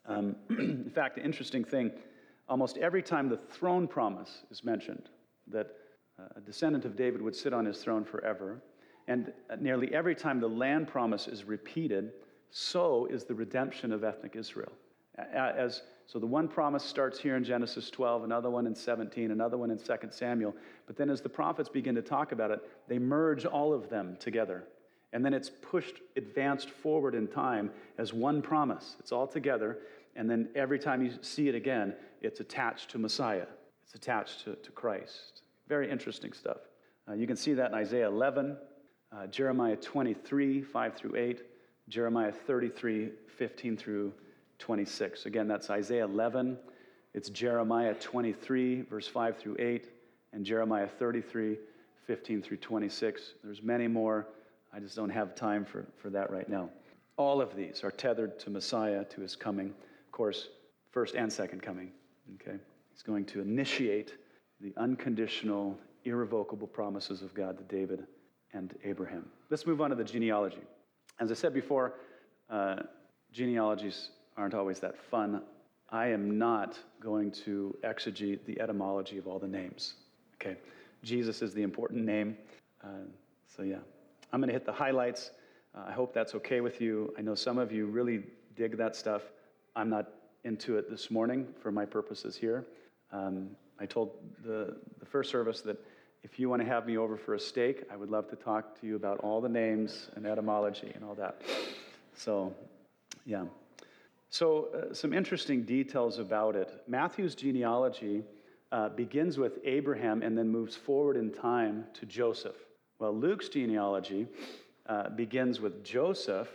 [0.06, 1.92] Um, in fact, the interesting thing
[2.50, 5.10] almost every time the throne promise is mentioned,
[5.48, 5.76] that
[6.20, 8.62] uh, a descendant of David would sit on his throne forever,
[9.08, 12.12] and nearly every time the land promise is repeated,
[12.52, 14.72] so is the redemption of ethnic Israel.
[15.18, 19.58] As, so the one promise starts here in Genesis 12, another one in 17, another
[19.58, 20.56] one in 2 Samuel.
[20.86, 24.16] But then as the prophets begin to talk about it, they merge all of them
[24.20, 24.66] together.
[25.18, 28.98] And then it's pushed, advanced forward in time as one promise.
[29.00, 29.80] It's all together.
[30.16, 33.48] And then every time you see it again, it's attached to Messiah,
[33.84, 35.42] it's attached to, to Christ.
[35.68, 36.58] Very interesting stuff.
[37.10, 38.58] Uh, you can see that in Isaiah 11,
[39.12, 41.42] uh, Jeremiah 23, 5 through 8,
[41.90, 44.14] Jeremiah 33, 15 through
[44.60, 45.26] 26.
[45.26, 46.60] Again, that's Isaiah 11.
[47.16, 49.90] It's Jeremiah 23, verse 5 through 8,
[50.34, 51.58] and Jeremiah 33,
[52.06, 53.34] 15 through 26.
[53.44, 54.28] There's many more.
[54.78, 56.70] I just don't have time for, for that right now.
[57.18, 59.70] All of these are tethered to Messiah, to his coming.
[59.70, 60.50] Of course,
[60.92, 61.92] first and second coming.
[62.36, 62.60] Okay?
[62.92, 64.14] He's going to initiate
[64.62, 68.06] the unconditional, irrevocable promises of God to David
[68.54, 69.26] and Abraham.
[69.50, 70.62] Let's move on to the genealogy.
[71.20, 71.96] As I said before,
[72.52, 72.84] uh,
[73.32, 75.42] genealogies aren't always that fun.
[75.90, 79.96] I am not going to exegete the etymology of all the names.
[80.36, 80.56] Okay,
[81.02, 82.38] Jesus is the important name.
[82.84, 83.08] Uh,
[83.48, 83.78] so, yeah,
[84.32, 85.32] I'm going to hit the highlights.
[85.76, 87.14] Uh, I hope that's okay with you.
[87.18, 88.24] I know some of you really
[88.56, 89.22] dig that stuff.
[89.76, 90.10] I'm not
[90.44, 92.66] into it this morning for my purposes here.
[93.12, 94.12] Um, I told
[94.44, 95.78] the, the first service that
[96.24, 98.80] if you want to have me over for a steak, I would love to talk
[98.82, 101.42] to you about all the names and etymology and all that.
[102.16, 102.54] So,
[103.26, 103.46] yeah.
[104.30, 106.84] So, uh, some interesting details about it.
[106.88, 108.24] Matthew's genealogy
[108.72, 112.56] uh, begins with Abraham and then moves forward in time to Joseph.
[113.00, 114.28] Well, Luke's genealogy
[114.88, 116.50] uh, begins with Joseph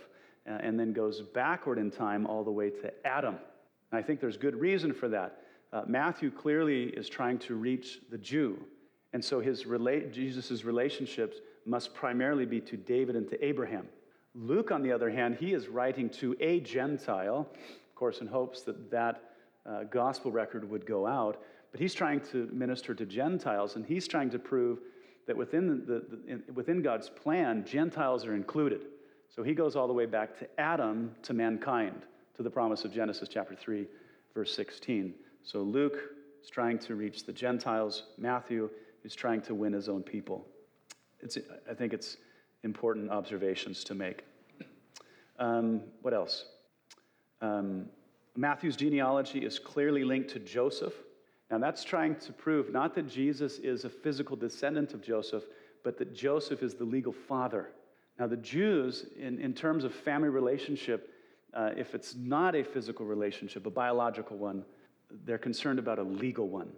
[0.45, 3.35] uh, and then goes backward in time all the way to Adam.
[3.91, 5.39] And I think there's good reason for that.
[5.71, 8.59] Uh, Matthew clearly is trying to reach the Jew.
[9.13, 13.87] And so his rela- Jesus' relationships must primarily be to David and to Abraham.
[14.35, 18.63] Luke, on the other hand, he is writing to a Gentile, of course, in hopes
[18.63, 19.21] that that
[19.65, 21.41] uh, gospel record would go out.
[21.71, 24.79] But he's trying to minister to Gentiles, and he's trying to prove
[25.27, 28.81] that within, the, the, in, within God's plan, Gentiles are included.
[29.29, 32.03] So he goes all the way back to Adam, to mankind,
[32.35, 33.87] to the promise of Genesis chapter 3,
[34.33, 35.13] verse 16,
[35.43, 35.97] So Luke
[36.43, 38.69] is trying to reach the Gentiles, Matthew
[39.03, 40.45] is trying to win his own people.
[41.21, 41.37] It's,
[41.69, 42.17] I think it's
[42.63, 44.23] important observations to make.
[45.39, 46.45] Um, what else?
[47.41, 47.87] Um,
[48.35, 50.93] Matthew's genealogy is clearly linked to Joseph.
[51.53, 55.43] Now, that's trying to prove not that Jesus is a physical descendant of Joseph,
[55.83, 57.69] but that Joseph is the legal father.
[58.17, 61.11] Now, the Jews, in, in terms of family relationship,
[61.53, 64.65] uh, if it's not a physical relationship, a biological one,
[65.25, 66.71] they're concerned about a legal one,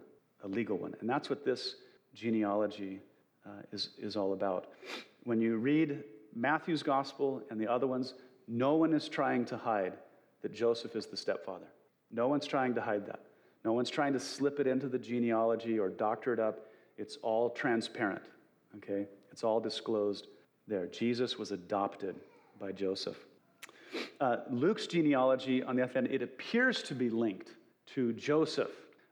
[0.44, 0.92] a legal one.
[1.00, 1.76] And that's what this
[2.12, 3.00] genealogy
[3.46, 4.66] uh, is, is all about.
[5.24, 6.04] When you read
[6.34, 8.12] Matthew's gospel and the other ones,
[8.46, 9.94] no one is trying to hide
[10.42, 11.68] that Joseph is the stepfather.
[12.12, 13.20] No one's trying to hide that.
[13.66, 16.68] No one's trying to slip it into the genealogy or doctor it up.
[16.98, 18.22] It's all transparent,
[18.76, 19.08] okay?
[19.32, 20.28] It's all disclosed
[20.68, 20.86] there.
[20.86, 22.14] Jesus was adopted
[22.60, 23.16] by Joseph.
[24.20, 27.56] Uh, Luke's genealogy, on the other hand, it appears to be linked
[27.94, 28.70] to Joseph,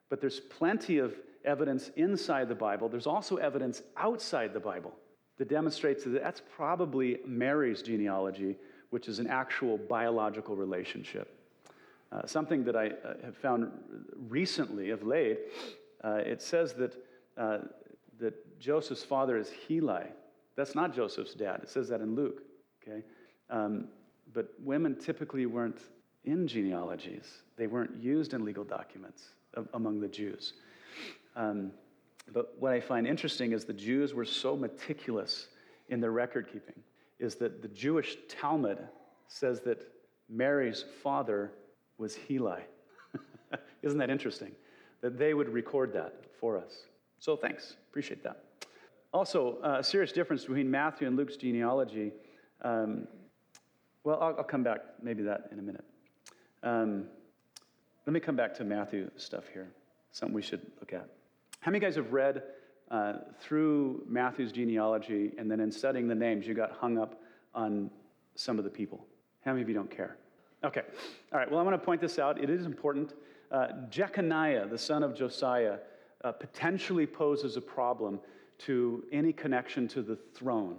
[0.09, 2.88] but there's plenty of evidence inside the Bible.
[2.88, 4.94] There's also evidence outside the Bible
[5.36, 8.57] that demonstrates that that's probably Mary's genealogy,
[8.90, 11.34] which is an actual biological relationship.
[12.12, 13.70] Uh, something that I uh, have found
[14.28, 15.38] recently of late,
[16.02, 16.96] uh, it says that,
[17.36, 17.59] uh,
[18.18, 20.05] that Joseph's father is Heli.
[20.57, 21.61] That's not Joseph's dad.
[21.62, 22.42] It says that in Luke.
[22.82, 23.02] Okay?
[23.50, 23.88] Um,
[24.32, 25.80] but women typically weren't
[26.24, 29.24] in genealogies, they weren't used in legal documents
[29.74, 30.55] among the Jews.
[31.36, 31.72] Um,
[32.32, 35.48] but what I find interesting is the Jews were so meticulous
[35.88, 36.82] in their record keeping,
[37.18, 38.78] is that the Jewish Talmud
[39.28, 39.86] says that
[40.28, 41.52] Mary's father
[41.99, 42.62] was Heli.
[43.82, 44.53] Isn't that interesting?
[45.01, 46.86] That they would record that for us.
[47.18, 48.45] So thanks, appreciate that.
[49.12, 52.12] Also, uh, a serious difference between Matthew and Luke's genealogy.
[52.62, 53.07] Um,
[54.03, 55.84] well, I'll, I'll, come back maybe that in a minute.
[56.62, 57.05] Um,
[58.07, 59.68] let me come back to Matthew stuff here,
[60.12, 61.09] something we should look at.
[61.61, 62.42] How many of guys have read
[62.90, 67.22] uh, through Matthew's genealogy and then in studying the names, you got hung up
[67.55, 67.90] on
[68.34, 69.07] some of the people?
[69.45, 70.18] How many of you don't care?
[70.64, 70.82] Okay.
[71.32, 71.50] All right.
[71.50, 72.42] Well, I want to point this out.
[72.42, 73.12] It is important.
[73.50, 75.76] Uh, Jeconiah, the son of Josiah,
[76.24, 78.18] uh, potentially poses a problem
[78.60, 80.76] to any connection to the throne.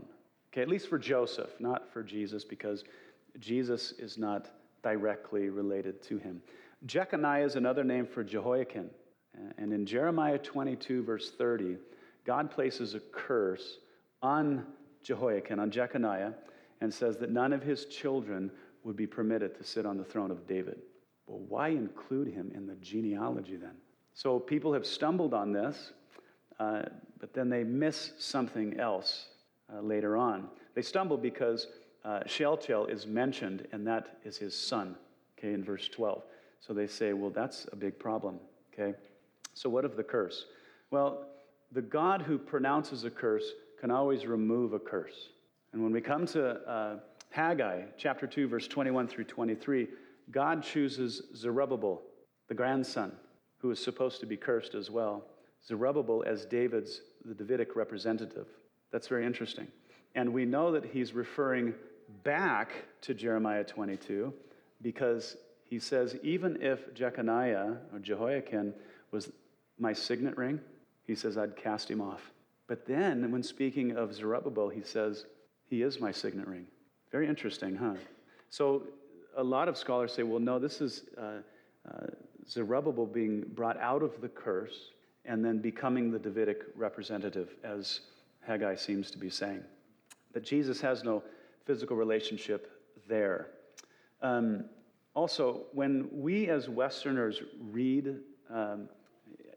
[0.51, 2.83] Okay, at least for Joseph, not for Jesus, because
[3.39, 4.49] Jesus is not
[4.81, 6.41] directly related to him.
[6.85, 8.89] Jeconiah is another name for Jehoiakim.
[9.57, 11.77] And in Jeremiah 22, verse 30,
[12.25, 13.79] God places a curse
[14.21, 14.65] on
[15.03, 16.33] Jehoiakim, on Jeconiah,
[16.81, 18.49] and says that none of his children
[18.85, 20.79] would be permitted to sit on the throne of David.
[21.27, 23.75] Well, why include him in the genealogy then?
[24.13, 25.91] So people have stumbled on this,
[26.59, 26.83] uh,
[27.19, 29.27] but then they miss something else
[29.73, 30.47] uh, later on.
[30.75, 31.67] They stumble because
[32.05, 34.95] uh, Shealtiel is mentioned, and that is his son,
[35.37, 36.21] okay, in verse 12.
[36.59, 38.39] So they say, well, that's a big problem,
[38.71, 38.97] okay?
[39.53, 40.45] So, what of the curse?
[40.91, 41.25] Well,
[41.71, 43.45] the God who pronounces a curse
[43.79, 45.29] can always remove a curse.
[45.73, 46.97] And when we come to uh,
[47.35, 49.89] Haggai, chapter 2, verse 21 through 23,
[50.31, 52.01] God chooses Zerubbabel,
[52.47, 53.11] the grandson,
[53.57, 55.25] who is supposed to be cursed as well.
[55.67, 58.47] Zerubbabel as David's, the Davidic representative.
[58.93, 59.67] That's very interesting.
[60.15, 61.73] And we know that he's referring
[62.23, 62.71] back
[63.01, 64.33] to Jeremiah 22
[64.81, 68.73] because he says, even if Jeconiah or Jehoiakim
[69.11, 69.29] was
[69.77, 70.61] my signet ring,
[71.03, 72.31] he says, I'd cast him off.
[72.67, 75.25] But then, when speaking of Zerubbabel, he says,
[75.65, 76.67] He is my signet ring.
[77.15, 77.93] Very interesting, huh?
[78.49, 78.87] So,
[79.37, 81.37] a lot of scholars say, well, no, this is uh,
[81.89, 82.07] uh,
[82.45, 84.91] Zerubbabel being brought out of the curse
[85.23, 88.01] and then becoming the Davidic representative, as
[88.41, 89.63] Haggai seems to be saying.
[90.33, 91.23] But Jesus has no
[91.63, 92.69] physical relationship
[93.07, 93.47] there.
[94.21, 94.65] Um,
[95.13, 98.17] also, when we as Westerners read
[98.53, 98.89] um,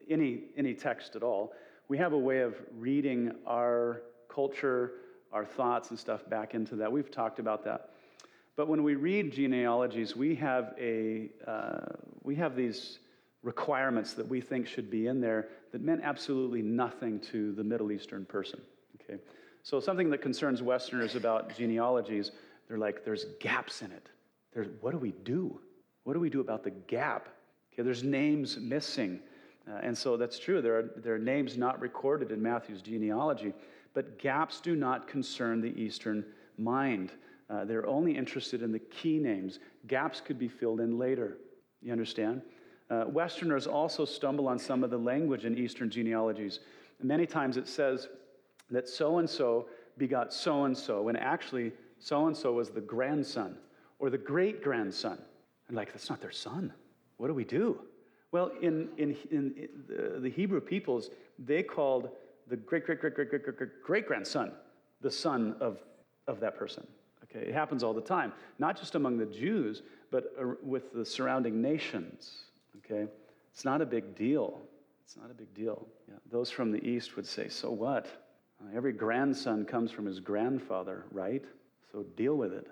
[0.08, 1.54] any, any text at all,
[1.88, 4.92] we have a way of reading our culture,
[5.32, 6.90] our thoughts and stuff back into that.
[6.90, 7.90] We've talked about that.
[8.56, 12.98] But when we read genealogies, we have, a, uh, we have these
[13.42, 17.92] requirements that we think should be in there that meant absolutely nothing to the Middle
[17.92, 18.60] Eastern person.
[19.00, 19.20] Okay?
[19.62, 22.32] So, something that concerns Westerners about genealogies,
[22.66, 24.08] they're like, there's gaps in it.
[24.52, 25.60] There's, what do we do?
[26.04, 27.28] What do we do about the gap?
[27.72, 29.20] Okay, there's names missing.
[29.70, 30.62] Uh, and so that's true.
[30.62, 33.52] There are, there are names not recorded in Matthew's genealogy,
[33.98, 36.24] but gaps do not concern the Eastern
[36.56, 37.10] mind.
[37.50, 39.58] Uh, they're only interested in the key names.
[39.88, 41.38] Gaps could be filled in later.
[41.82, 42.42] You understand?
[42.90, 46.60] Uh, Westerners also stumble on some of the language in Eastern genealogies.
[47.02, 48.06] Many times it says
[48.70, 52.80] that so and so begot so and so, when actually so and so was the
[52.80, 53.56] grandson
[53.98, 55.18] or the great grandson.
[55.66, 56.72] And like, that's not their son.
[57.16, 57.80] What do we do?
[58.30, 62.10] Well, in, in, in, the, the Hebrew peoples, they called
[62.48, 64.52] the great, great, great, great, great, great, great, grandson
[65.00, 65.78] the son of,
[66.26, 66.86] of that person.
[67.24, 70.32] Okay, it happens all the time, not just among the Jews, but
[70.64, 72.38] with the surrounding nations.
[72.78, 73.06] Okay,
[73.52, 74.60] it's not a big deal.
[75.04, 75.86] It's not a big deal.
[76.08, 76.14] Yeah.
[76.30, 78.06] Those from the east would say, so what?
[78.60, 81.44] Uh, every grandson comes from his grandfather, right?
[81.92, 82.66] So deal with it.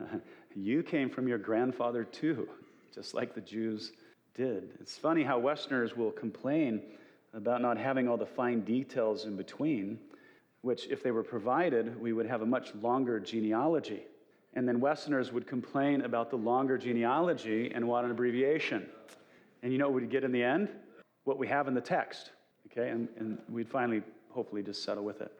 [0.54, 2.48] you came from your grandfather too,
[2.94, 3.92] just like the Jews
[4.34, 4.70] did.
[4.80, 6.82] It's funny how Westerners will complain
[7.34, 9.98] about not having all the fine details in between
[10.62, 14.02] which, if they were provided, we would have a much longer genealogy.
[14.54, 18.86] And then Westerners would complain about the longer genealogy and want an abbreviation.
[19.62, 20.68] And you know what we'd get in the end?
[21.24, 22.30] What we have in the text.
[22.70, 22.90] Okay?
[22.90, 25.32] And, and we'd finally, hopefully, just settle with it.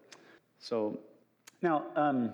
[0.59, 0.99] So,
[1.62, 2.32] now, um,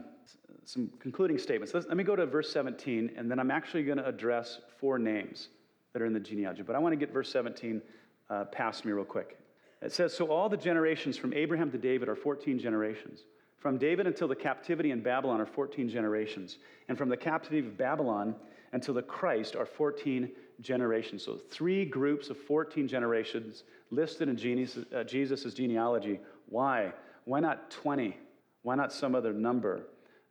[0.64, 1.74] some concluding statements.
[1.74, 4.98] Let's, let me go to verse 17, and then I'm actually going to address four
[4.98, 5.48] names
[5.92, 6.62] that are in the genealogy.
[6.62, 7.82] But I want to get verse 17
[8.30, 9.38] uh, past me real quick.
[9.82, 13.24] It says, So all the generations from Abraham to David are 14 generations.
[13.58, 16.58] From David until the captivity in Babylon are 14 generations.
[16.88, 18.34] And from the captivity of Babylon
[18.72, 21.24] until the Christ are 14 generations.
[21.24, 26.20] So three groups of 14 generations listed in Jesus' genealogy.
[26.48, 26.92] Why?
[27.24, 28.16] Why not 20?
[28.62, 29.82] Why not some other number?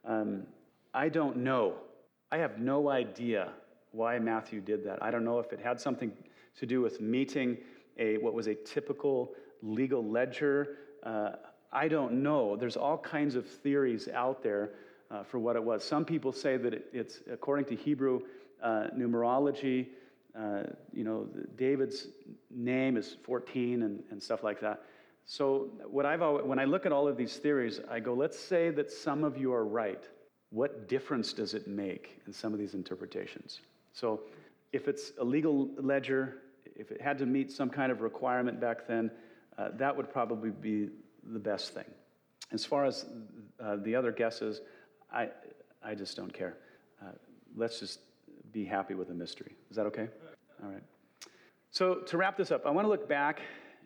[0.06, 0.44] Um,
[0.94, 1.76] I don't know.
[2.32, 3.52] I have no idea
[3.92, 5.02] why Matthew did that.
[5.02, 6.12] I don't know if it had something
[6.60, 7.58] to do with meeting
[7.98, 10.78] a what was a typical legal ledger.
[11.04, 11.32] Uh,
[11.72, 12.56] I don't know.
[12.56, 14.72] There's all kinds of theories out there
[15.12, 15.84] uh, for what it was.
[15.84, 18.22] Some people say that it, it's according to Hebrew
[18.62, 19.88] uh, numerology.
[20.38, 22.08] Uh, you know, David's
[22.52, 24.84] name is 14 and, and stuff like that.
[25.26, 28.40] So what I've always, when I look at all of these theories, I go, let's
[28.40, 30.04] say that some of you are right.
[30.52, 33.60] What difference does it make in some of these interpretations?
[33.92, 34.22] So
[34.72, 36.38] if it's a legal ledger,
[36.78, 39.12] if it had to meet some kind of requirement back then,
[39.58, 40.90] uh, that would probably be
[41.24, 41.86] the best thing.
[42.52, 43.06] As far as
[43.60, 44.62] uh, the other guesses,
[45.12, 45.30] I,
[45.84, 46.58] I just don't care.
[47.02, 47.12] Uh,
[47.56, 48.00] let's just
[48.52, 49.56] be happy with the mystery.
[49.70, 50.08] Is that okay?
[50.64, 50.84] All right.
[51.72, 53.42] So, to wrap this up, I want to look back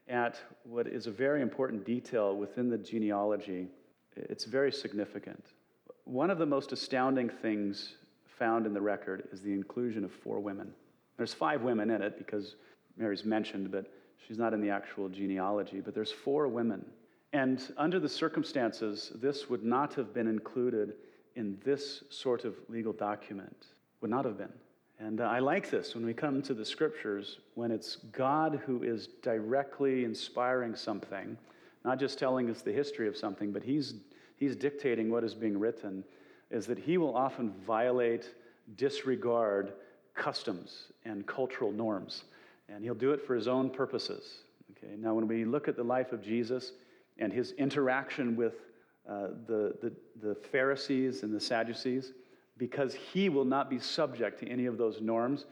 [0.07, 3.67] at what is a very important detail within the genealogy.
[4.15, 5.45] It's very significant.
[6.03, 7.95] One of the most astounding things
[8.37, 10.73] found in the record is the inclusion of four women.
[11.17, 12.55] There's five women in it because
[12.97, 13.91] Mary's mentioned, but
[14.27, 15.81] she's not in the actual genealogy.
[15.81, 16.85] But there's four women.
[17.33, 20.93] And under the circumstances, this would not have been included
[21.35, 23.67] in this sort of legal document.
[24.01, 24.51] Would not have been.
[24.99, 29.07] And I like this when we come to the scriptures, when it's God who is
[29.23, 31.37] directly inspiring something,
[31.83, 33.95] not just telling us the history of something, but he's,
[34.35, 36.03] he's dictating what is being written,
[36.51, 38.35] is that he will often violate,
[38.75, 39.73] disregard
[40.13, 42.25] customs and cultural norms
[42.73, 44.39] and he'll do it for his own purposes.
[44.71, 46.71] Okay, now when we look at the life of Jesus
[47.17, 48.53] and his interaction with
[49.09, 49.91] uh, the, the,
[50.21, 52.13] the Pharisees and the Sadducees,
[52.57, 55.45] because he will not be subject to any of those norms,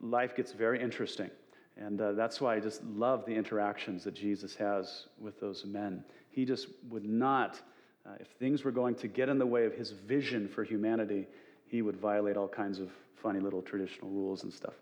[0.00, 1.30] life gets very interesting.
[1.76, 6.02] And uh, that's why I just love the interactions that Jesus has with those men.
[6.30, 7.60] He just would not,
[8.04, 11.26] uh, if things were going to get in the way of his vision for humanity,
[11.66, 12.90] he would violate all kinds of
[13.22, 14.74] funny little traditional rules and stuff.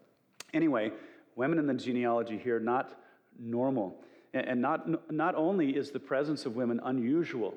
[0.54, 0.90] Anyway,
[1.36, 2.98] women in the genealogy here not
[3.38, 4.02] normal.
[4.34, 7.54] And not, not only is the presence of women unusual,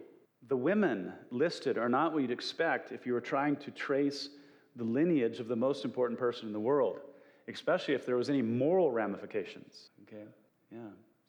[0.48, 4.30] the women listed are not what you'd expect if you were trying to trace
[4.76, 7.00] the lineage of the most important person in the world,
[7.48, 9.90] especially if there was any moral ramifications.
[10.04, 10.24] Okay?
[10.72, 10.80] Yeah.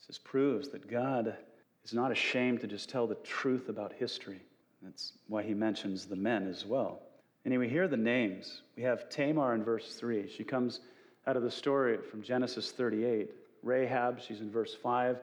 [0.06, 1.36] This proves that God
[1.84, 4.40] is not ashamed to just tell the truth about history.
[4.82, 7.02] That's why he mentions the men as well.
[7.46, 8.62] Anyway, here are the names.
[8.76, 10.28] We have Tamar in verse 3.
[10.28, 10.80] She comes
[11.26, 13.30] out of the story from Genesis 38.
[13.62, 15.18] Rahab, she's in verse 5.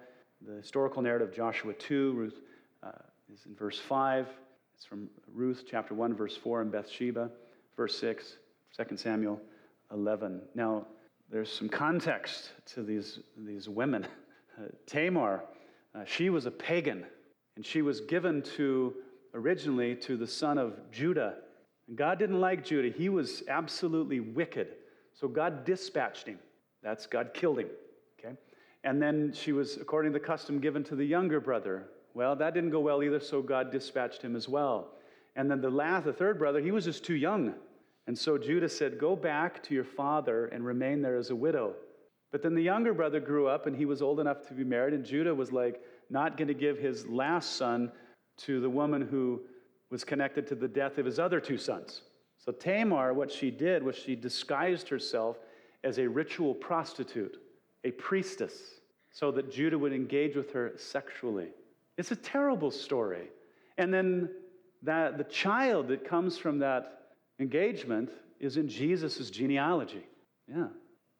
[0.46, 2.42] The historical narrative, of Joshua 2, Ruth
[2.84, 2.92] uh,
[3.34, 4.28] is in verse 5.
[4.76, 7.32] It's from Ruth chapter 1, verse 4, and Bathsheba,
[7.76, 8.38] verse 6,
[8.78, 9.42] 2 Samuel
[9.92, 10.42] 11.
[10.54, 10.86] Now,
[11.32, 14.06] there's some context to these, these women.
[14.58, 15.44] Uh, Tamar,
[15.96, 17.06] uh, she was a pagan,
[17.56, 18.94] and she was given to
[19.34, 21.36] originally to the son of Judah.
[21.88, 24.68] And God didn't like Judah, he was absolutely wicked.
[25.20, 26.40] So God dispatched him.
[26.84, 27.70] That's God killed him.
[28.20, 28.36] Okay?
[28.84, 31.88] And then she was, according to the custom, given to the younger brother.
[32.14, 34.90] Well, that didn't go well either, so God dispatched him as well.
[35.36, 37.54] And then the last, the third brother, he was just too young.
[38.06, 41.74] And so Judah said, Go back to your father and remain there as a widow.
[42.32, 44.94] But then the younger brother grew up and he was old enough to be married,
[44.94, 47.92] and Judah was like not going to give his last son
[48.40, 49.42] to the woman who
[49.90, 52.02] was connected to the death of his other two sons.
[52.48, 55.36] So Tamar, what she did was she disguised herself
[55.84, 57.42] as a ritual prostitute,
[57.84, 58.80] a priestess,
[59.12, 61.50] so that Judah would engage with her sexually.
[61.98, 63.28] It's a terrible story.
[63.78, 64.30] And then
[64.82, 70.06] that the child that comes from that engagement is in Jesus' genealogy.
[70.48, 70.68] Yeah.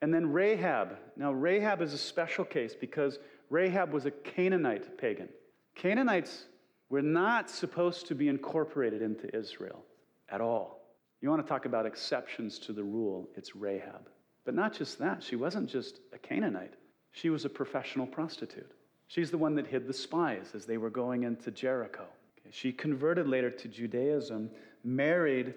[0.02, 0.96] And then Rahab.
[1.18, 3.20] Now, Rahab is a special case because
[3.50, 5.28] Rahab was a Canaanite pagan.
[5.76, 6.46] Canaanites
[6.90, 9.84] were not supposed to be incorporated into Israel
[10.30, 10.77] at all.
[11.22, 14.10] You want to talk about exceptions to the rule, it's Rahab.
[14.46, 16.76] But not just that, she wasn't just a Canaanite,
[17.12, 18.72] she was a professional prostitute.
[19.08, 22.06] She's the one that hid the spies as they were going into Jericho.
[22.40, 22.50] Okay.
[22.52, 24.50] She converted later to Judaism,
[24.84, 25.54] married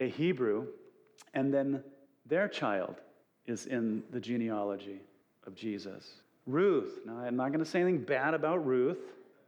[0.00, 0.66] a Hebrew,
[1.34, 1.82] and then
[2.26, 2.96] their child
[3.46, 5.00] is in the genealogy
[5.46, 6.22] of Jesus.
[6.46, 7.00] Ruth.
[7.04, 8.98] Now, I'm not going to say anything bad about Ruth,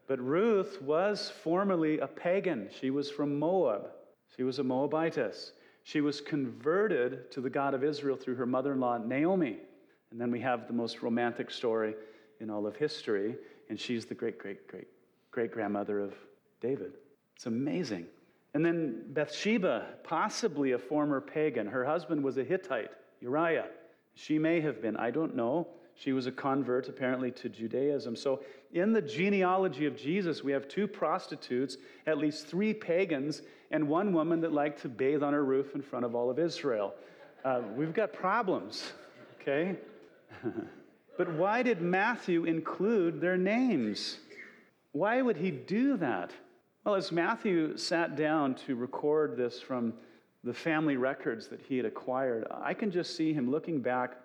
[0.07, 2.69] but Ruth was formerly a pagan.
[2.81, 3.91] She was from Moab,
[4.37, 5.53] she was a Moabitess.
[5.83, 9.59] She was converted to the God of Israel through her mother in law, Naomi.
[10.11, 11.95] And then we have the most romantic story
[12.41, 13.37] in all of history,
[13.69, 14.87] and she's the great, great, great,
[15.31, 16.15] great grandmother of
[16.61, 16.95] David.
[17.37, 18.07] It's amazing.
[18.55, 21.67] And then Bathsheba, possibly a former pagan.
[21.67, 23.67] Her husband was a Hittite, Uriah.
[24.15, 25.67] She may have been, I don't know.
[25.97, 28.17] She was a convert, apparently, to Judaism.
[28.17, 31.77] So, in the genealogy of Jesus, we have two prostitutes,
[32.07, 35.83] at least three pagans, and one woman that liked to bathe on her roof in
[35.83, 36.95] front of all of Israel.
[37.45, 38.93] Uh, we've got problems,
[39.41, 39.77] okay?
[41.19, 44.19] but why did Matthew include their names?
[44.93, 46.31] Why would he do that?
[46.85, 49.95] Well, as Matthew sat down to record this from
[50.43, 54.17] the family records that he had acquired, I can just see him looking back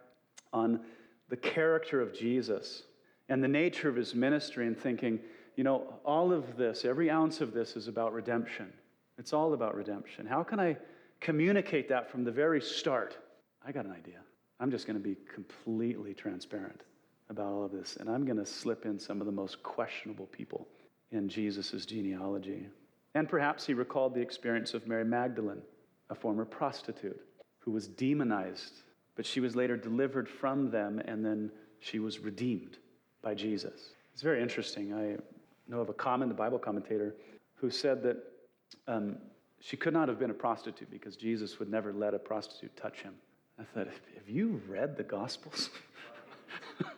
[0.52, 0.82] on
[1.30, 2.84] the character of Jesus
[3.30, 5.20] and the nature of his ministry and thinking,
[5.56, 8.72] you know, all of this, every ounce of this is about redemption.
[9.20, 10.26] It's all about redemption.
[10.26, 10.78] How can I
[11.20, 13.18] communicate that from the very start?
[13.66, 14.20] I got an idea.
[14.60, 16.82] I'm just going to be completely transparent
[17.30, 20.26] about all of this, and I'm going to slip in some of the most questionable
[20.28, 20.68] people
[21.12, 22.66] in Jesus' genealogy.
[23.14, 25.62] And perhaps he recalled the experience of Mary Magdalene,
[26.10, 27.22] a former prostitute
[27.60, 28.82] who was demonized
[29.20, 31.52] but she was later delivered from them and then
[31.82, 32.78] she was redeemed
[33.22, 33.90] by Jesus.
[34.14, 34.94] It's very interesting.
[34.94, 35.18] I
[35.68, 37.18] know of a common Bible commentator,
[37.56, 38.16] who said that
[38.88, 39.18] um,
[39.60, 43.02] she could not have been a prostitute because Jesus would never let a prostitute touch
[43.02, 43.14] him.
[43.60, 45.70] I thought, have you read the Gospels?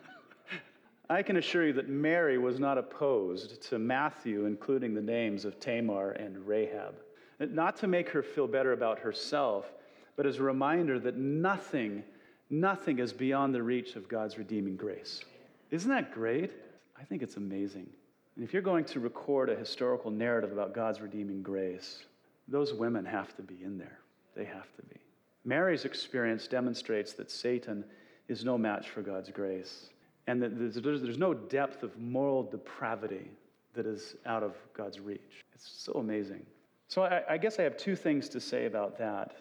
[1.10, 5.58] I can assure you that Mary was not opposed to Matthew including the names of
[5.58, 6.94] Tamar and Rahab.
[7.40, 9.72] Not to make her feel better about herself,
[10.16, 12.04] but as a reminder that nothing
[12.52, 15.22] Nothing is beyond the reach of God's redeeming grace.
[15.70, 16.52] Isn't that great?
[17.00, 17.88] I think it's amazing.
[18.36, 22.04] And if you're going to record a historical narrative about God's redeeming grace,
[22.48, 23.98] those women have to be in there.
[24.34, 25.00] They have to be.
[25.44, 27.84] Mary's experience demonstrates that Satan
[28.28, 29.90] is no match for God's grace,
[30.26, 30.52] and that
[30.82, 33.30] there's, no depth of moral depravity
[33.74, 35.44] that is out of God's reach.
[35.52, 36.46] It's so amazing.
[36.88, 39.36] So I, I guess I have two things to say about that.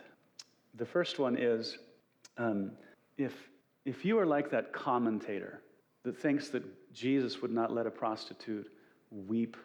[0.75, 1.77] The first one is
[2.37, 2.71] um,
[3.17, 3.33] if,
[3.85, 5.61] if you are like that commentator
[6.03, 6.63] that thinks that
[6.93, 8.71] Jesus would not let a prostitute
[9.11, 9.57] weep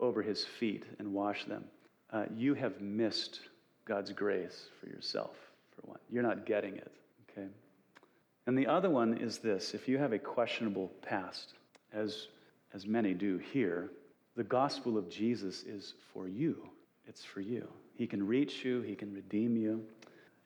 [0.00, 1.64] over his feet and wash them,
[2.12, 3.40] uh, you have missed
[3.84, 5.36] God's grace for yourself,
[5.74, 5.98] for one.
[6.10, 6.92] You're not getting it,
[7.30, 7.48] okay?
[8.46, 11.54] And the other one is this if you have a questionable past,
[11.92, 12.28] as,
[12.72, 13.90] as many do here,
[14.36, 16.68] the gospel of Jesus is for you.
[17.06, 17.68] It's for you.
[17.94, 19.84] He can reach you, He can redeem you.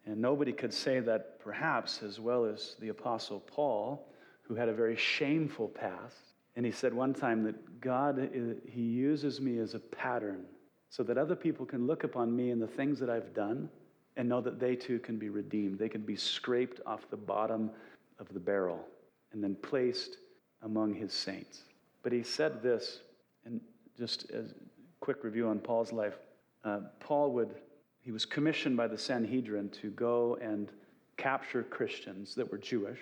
[0.06, 4.06] And nobody could say that perhaps as well as the Apostle Paul,
[4.42, 6.16] who had a very shameful past.
[6.59, 8.30] And he said one time that God,
[8.68, 10.44] He uses me as a pattern
[10.90, 13.68] so that other people can look upon me and the things that I've done
[14.16, 15.78] and know that they too can be redeemed.
[15.78, 17.70] They can be scraped off the bottom
[18.18, 18.84] of the barrel
[19.32, 20.16] and then placed
[20.62, 21.62] among His saints.
[22.02, 23.02] But he said this,
[23.44, 23.61] and
[23.96, 24.54] just as a
[24.98, 26.18] quick review on Paul's life,
[26.64, 27.54] uh, Paul would
[28.00, 30.72] he was commissioned by the Sanhedrin to go and
[31.16, 32.98] capture Christians that were Jewish.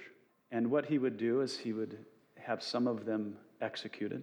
[0.50, 2.04] And what he would do is he would
[2.36, 4.22] have some of them executed.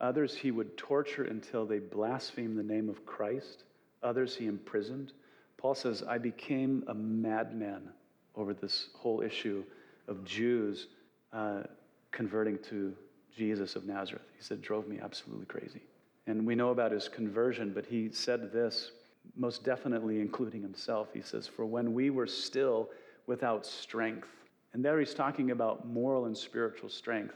[0.00, 3.64] Others he would torture until they blasphemed the name of Christ.
[4.02, 5.12] Others he imprisoned.
[5.56, 7.88] Paul says, I became a madman
[8.34, 9.64] over this whole issue
[10.08, 10.88] of Jews
[11.32, 11.62] uh,
[12.10, 12.94] converting to
[13.36, 14.26] Jesus of Nazareth.
[14.36, 15.82] He said, drove me absolutely crazy.
[16.26, 18.90] And we know about his conversion, but he said this
[19.36, 21.08] most definitely including himself.
[21.12, 22.90] He says, For when we were still
[23.26, 24.28] without strength,
[24.72, 27.34] and there he's talking about moral and spiritual strength.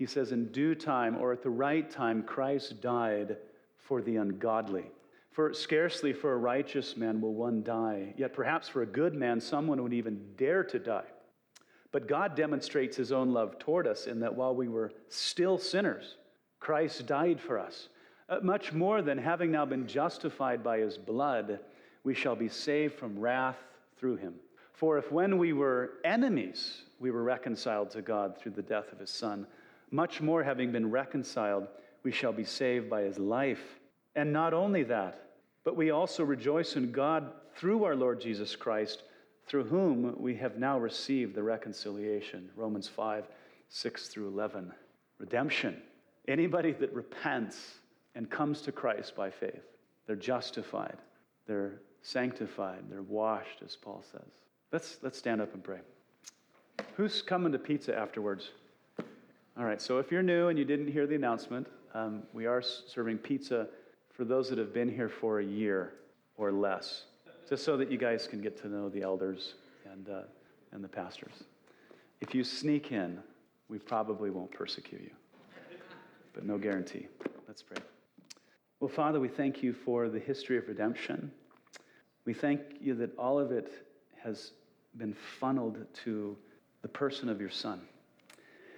[0.00, 3.36] He says, In due time or at the right time, Christ died
[3.76, 4.86] for the ungodly.
[5.30, 9.42] For scarcely for a righteous man will one die, yet perhaps for a good man,
[9.42, 11.04] someone would even dare to die.
[11.92, 16.16] But God demonstrates his own love toward us in that while we were still sinners,
[16.60, 17.90] Christ died for us.
[18.26, 21.60] Uh, much more than having now been justified by his blood,
[22.04, 23.58] we shall be saved from wrath
[23.98, 24.36] through him.
[24.72, 28.98] For if when we were enemies, we were reconciled to God through the death of
[28.98, 29.46] his Son,
[29.90, 31.66] much more having been reconciled,
[32.02, 33.80] we shall be saved by his life.
[34.14, 35.30] And not only that,
[35.64, 39.02] but we also rejoice in God through our Lord Jesus Christ,
[39.46, 42.50] through whom we have now received the reconciliation.
[42.56, 43.26] Romans 5,
[43.68, 44.72] 6 through 11.
[45.18, 45.76] Redemption.
[46.28, 47.80] Anybody that repents
[48.14, 49.62] and comes to Christ by faith,
[50.06, 50.96] they're justified,
[51.46, 54.28] they're sanctified, they're washed, as Paul says.
[54.72, 55.80] Let's, let's stand up and pray.
[56.96, 58.50] Who's coming to pizza afterwards?
[59.60, 62.62] All right, so if you're new and you didn't hear the announcement, um, we are
[62.62, 63.68] serving pizza
[64.10, 65.92] for those that have been here for a year
[66.38, 67.04] or less,
[67.46, 70.22] just so that you guys can get to know the elders and, uh,
[70.72, 71.44] and the pastors.
[72.22, 73.18] If you sneak in,
[73.68, 75.10] we probably won't persecute you,
[76.32, 77.08] but no guarantee.
[77.46, 77.82] Let's pray.
[78.80, 81.30] Well, Father, we thank you for the history of redemption.
[82.24, 83.70] We thank you that all of it
[84.24, 84.52] has
[84.96, 86.34] been funneled to
[86.80, 87.82] the person of your Son.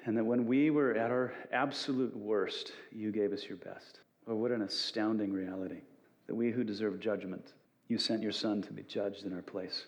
[0.04, 4.00] And that when we were at our absolute worst, you gave us your best.
[4.26, 5.80] Oh, what an astounding reality
[6.26, 7.52] that we who deserve judgment,
[7.88, 9.86] you sent your Son to be judged in our place.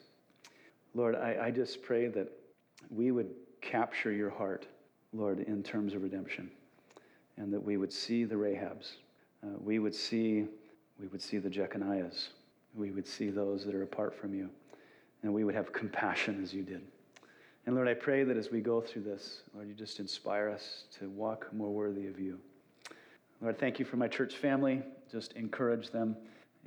[0.94, 2.30] Lord, I, I just pray that
[2.90, 4.66] we would capture your heart,
[5.12, 6.50] Lord, in terms of redemption,
[7.36, 8.92] and that we would see the Rahabs.
[9.42, 10.46] Uh, we would see
[11.00, 12.28] we would see the Jeconiahs.
[12.74, 14.48] We would see those that are apart from you.
[15.22, 16.82] And we would have compassion as you did.
[17.66, 20.84] And Lord, I pray that as we go through this, Lord, you just inspire us
[20.98, 22.38] to walk more worthy of you.
[23.40, 24.82] Lord, thank you for my church family.
[25.10, 26.16] Just encourage them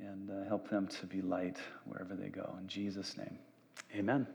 [0.00, 2.56] and uh, help them to be light wherever they go.
[2.60, 3.38] In Jesus' name,
[3.94, 4.26] amen.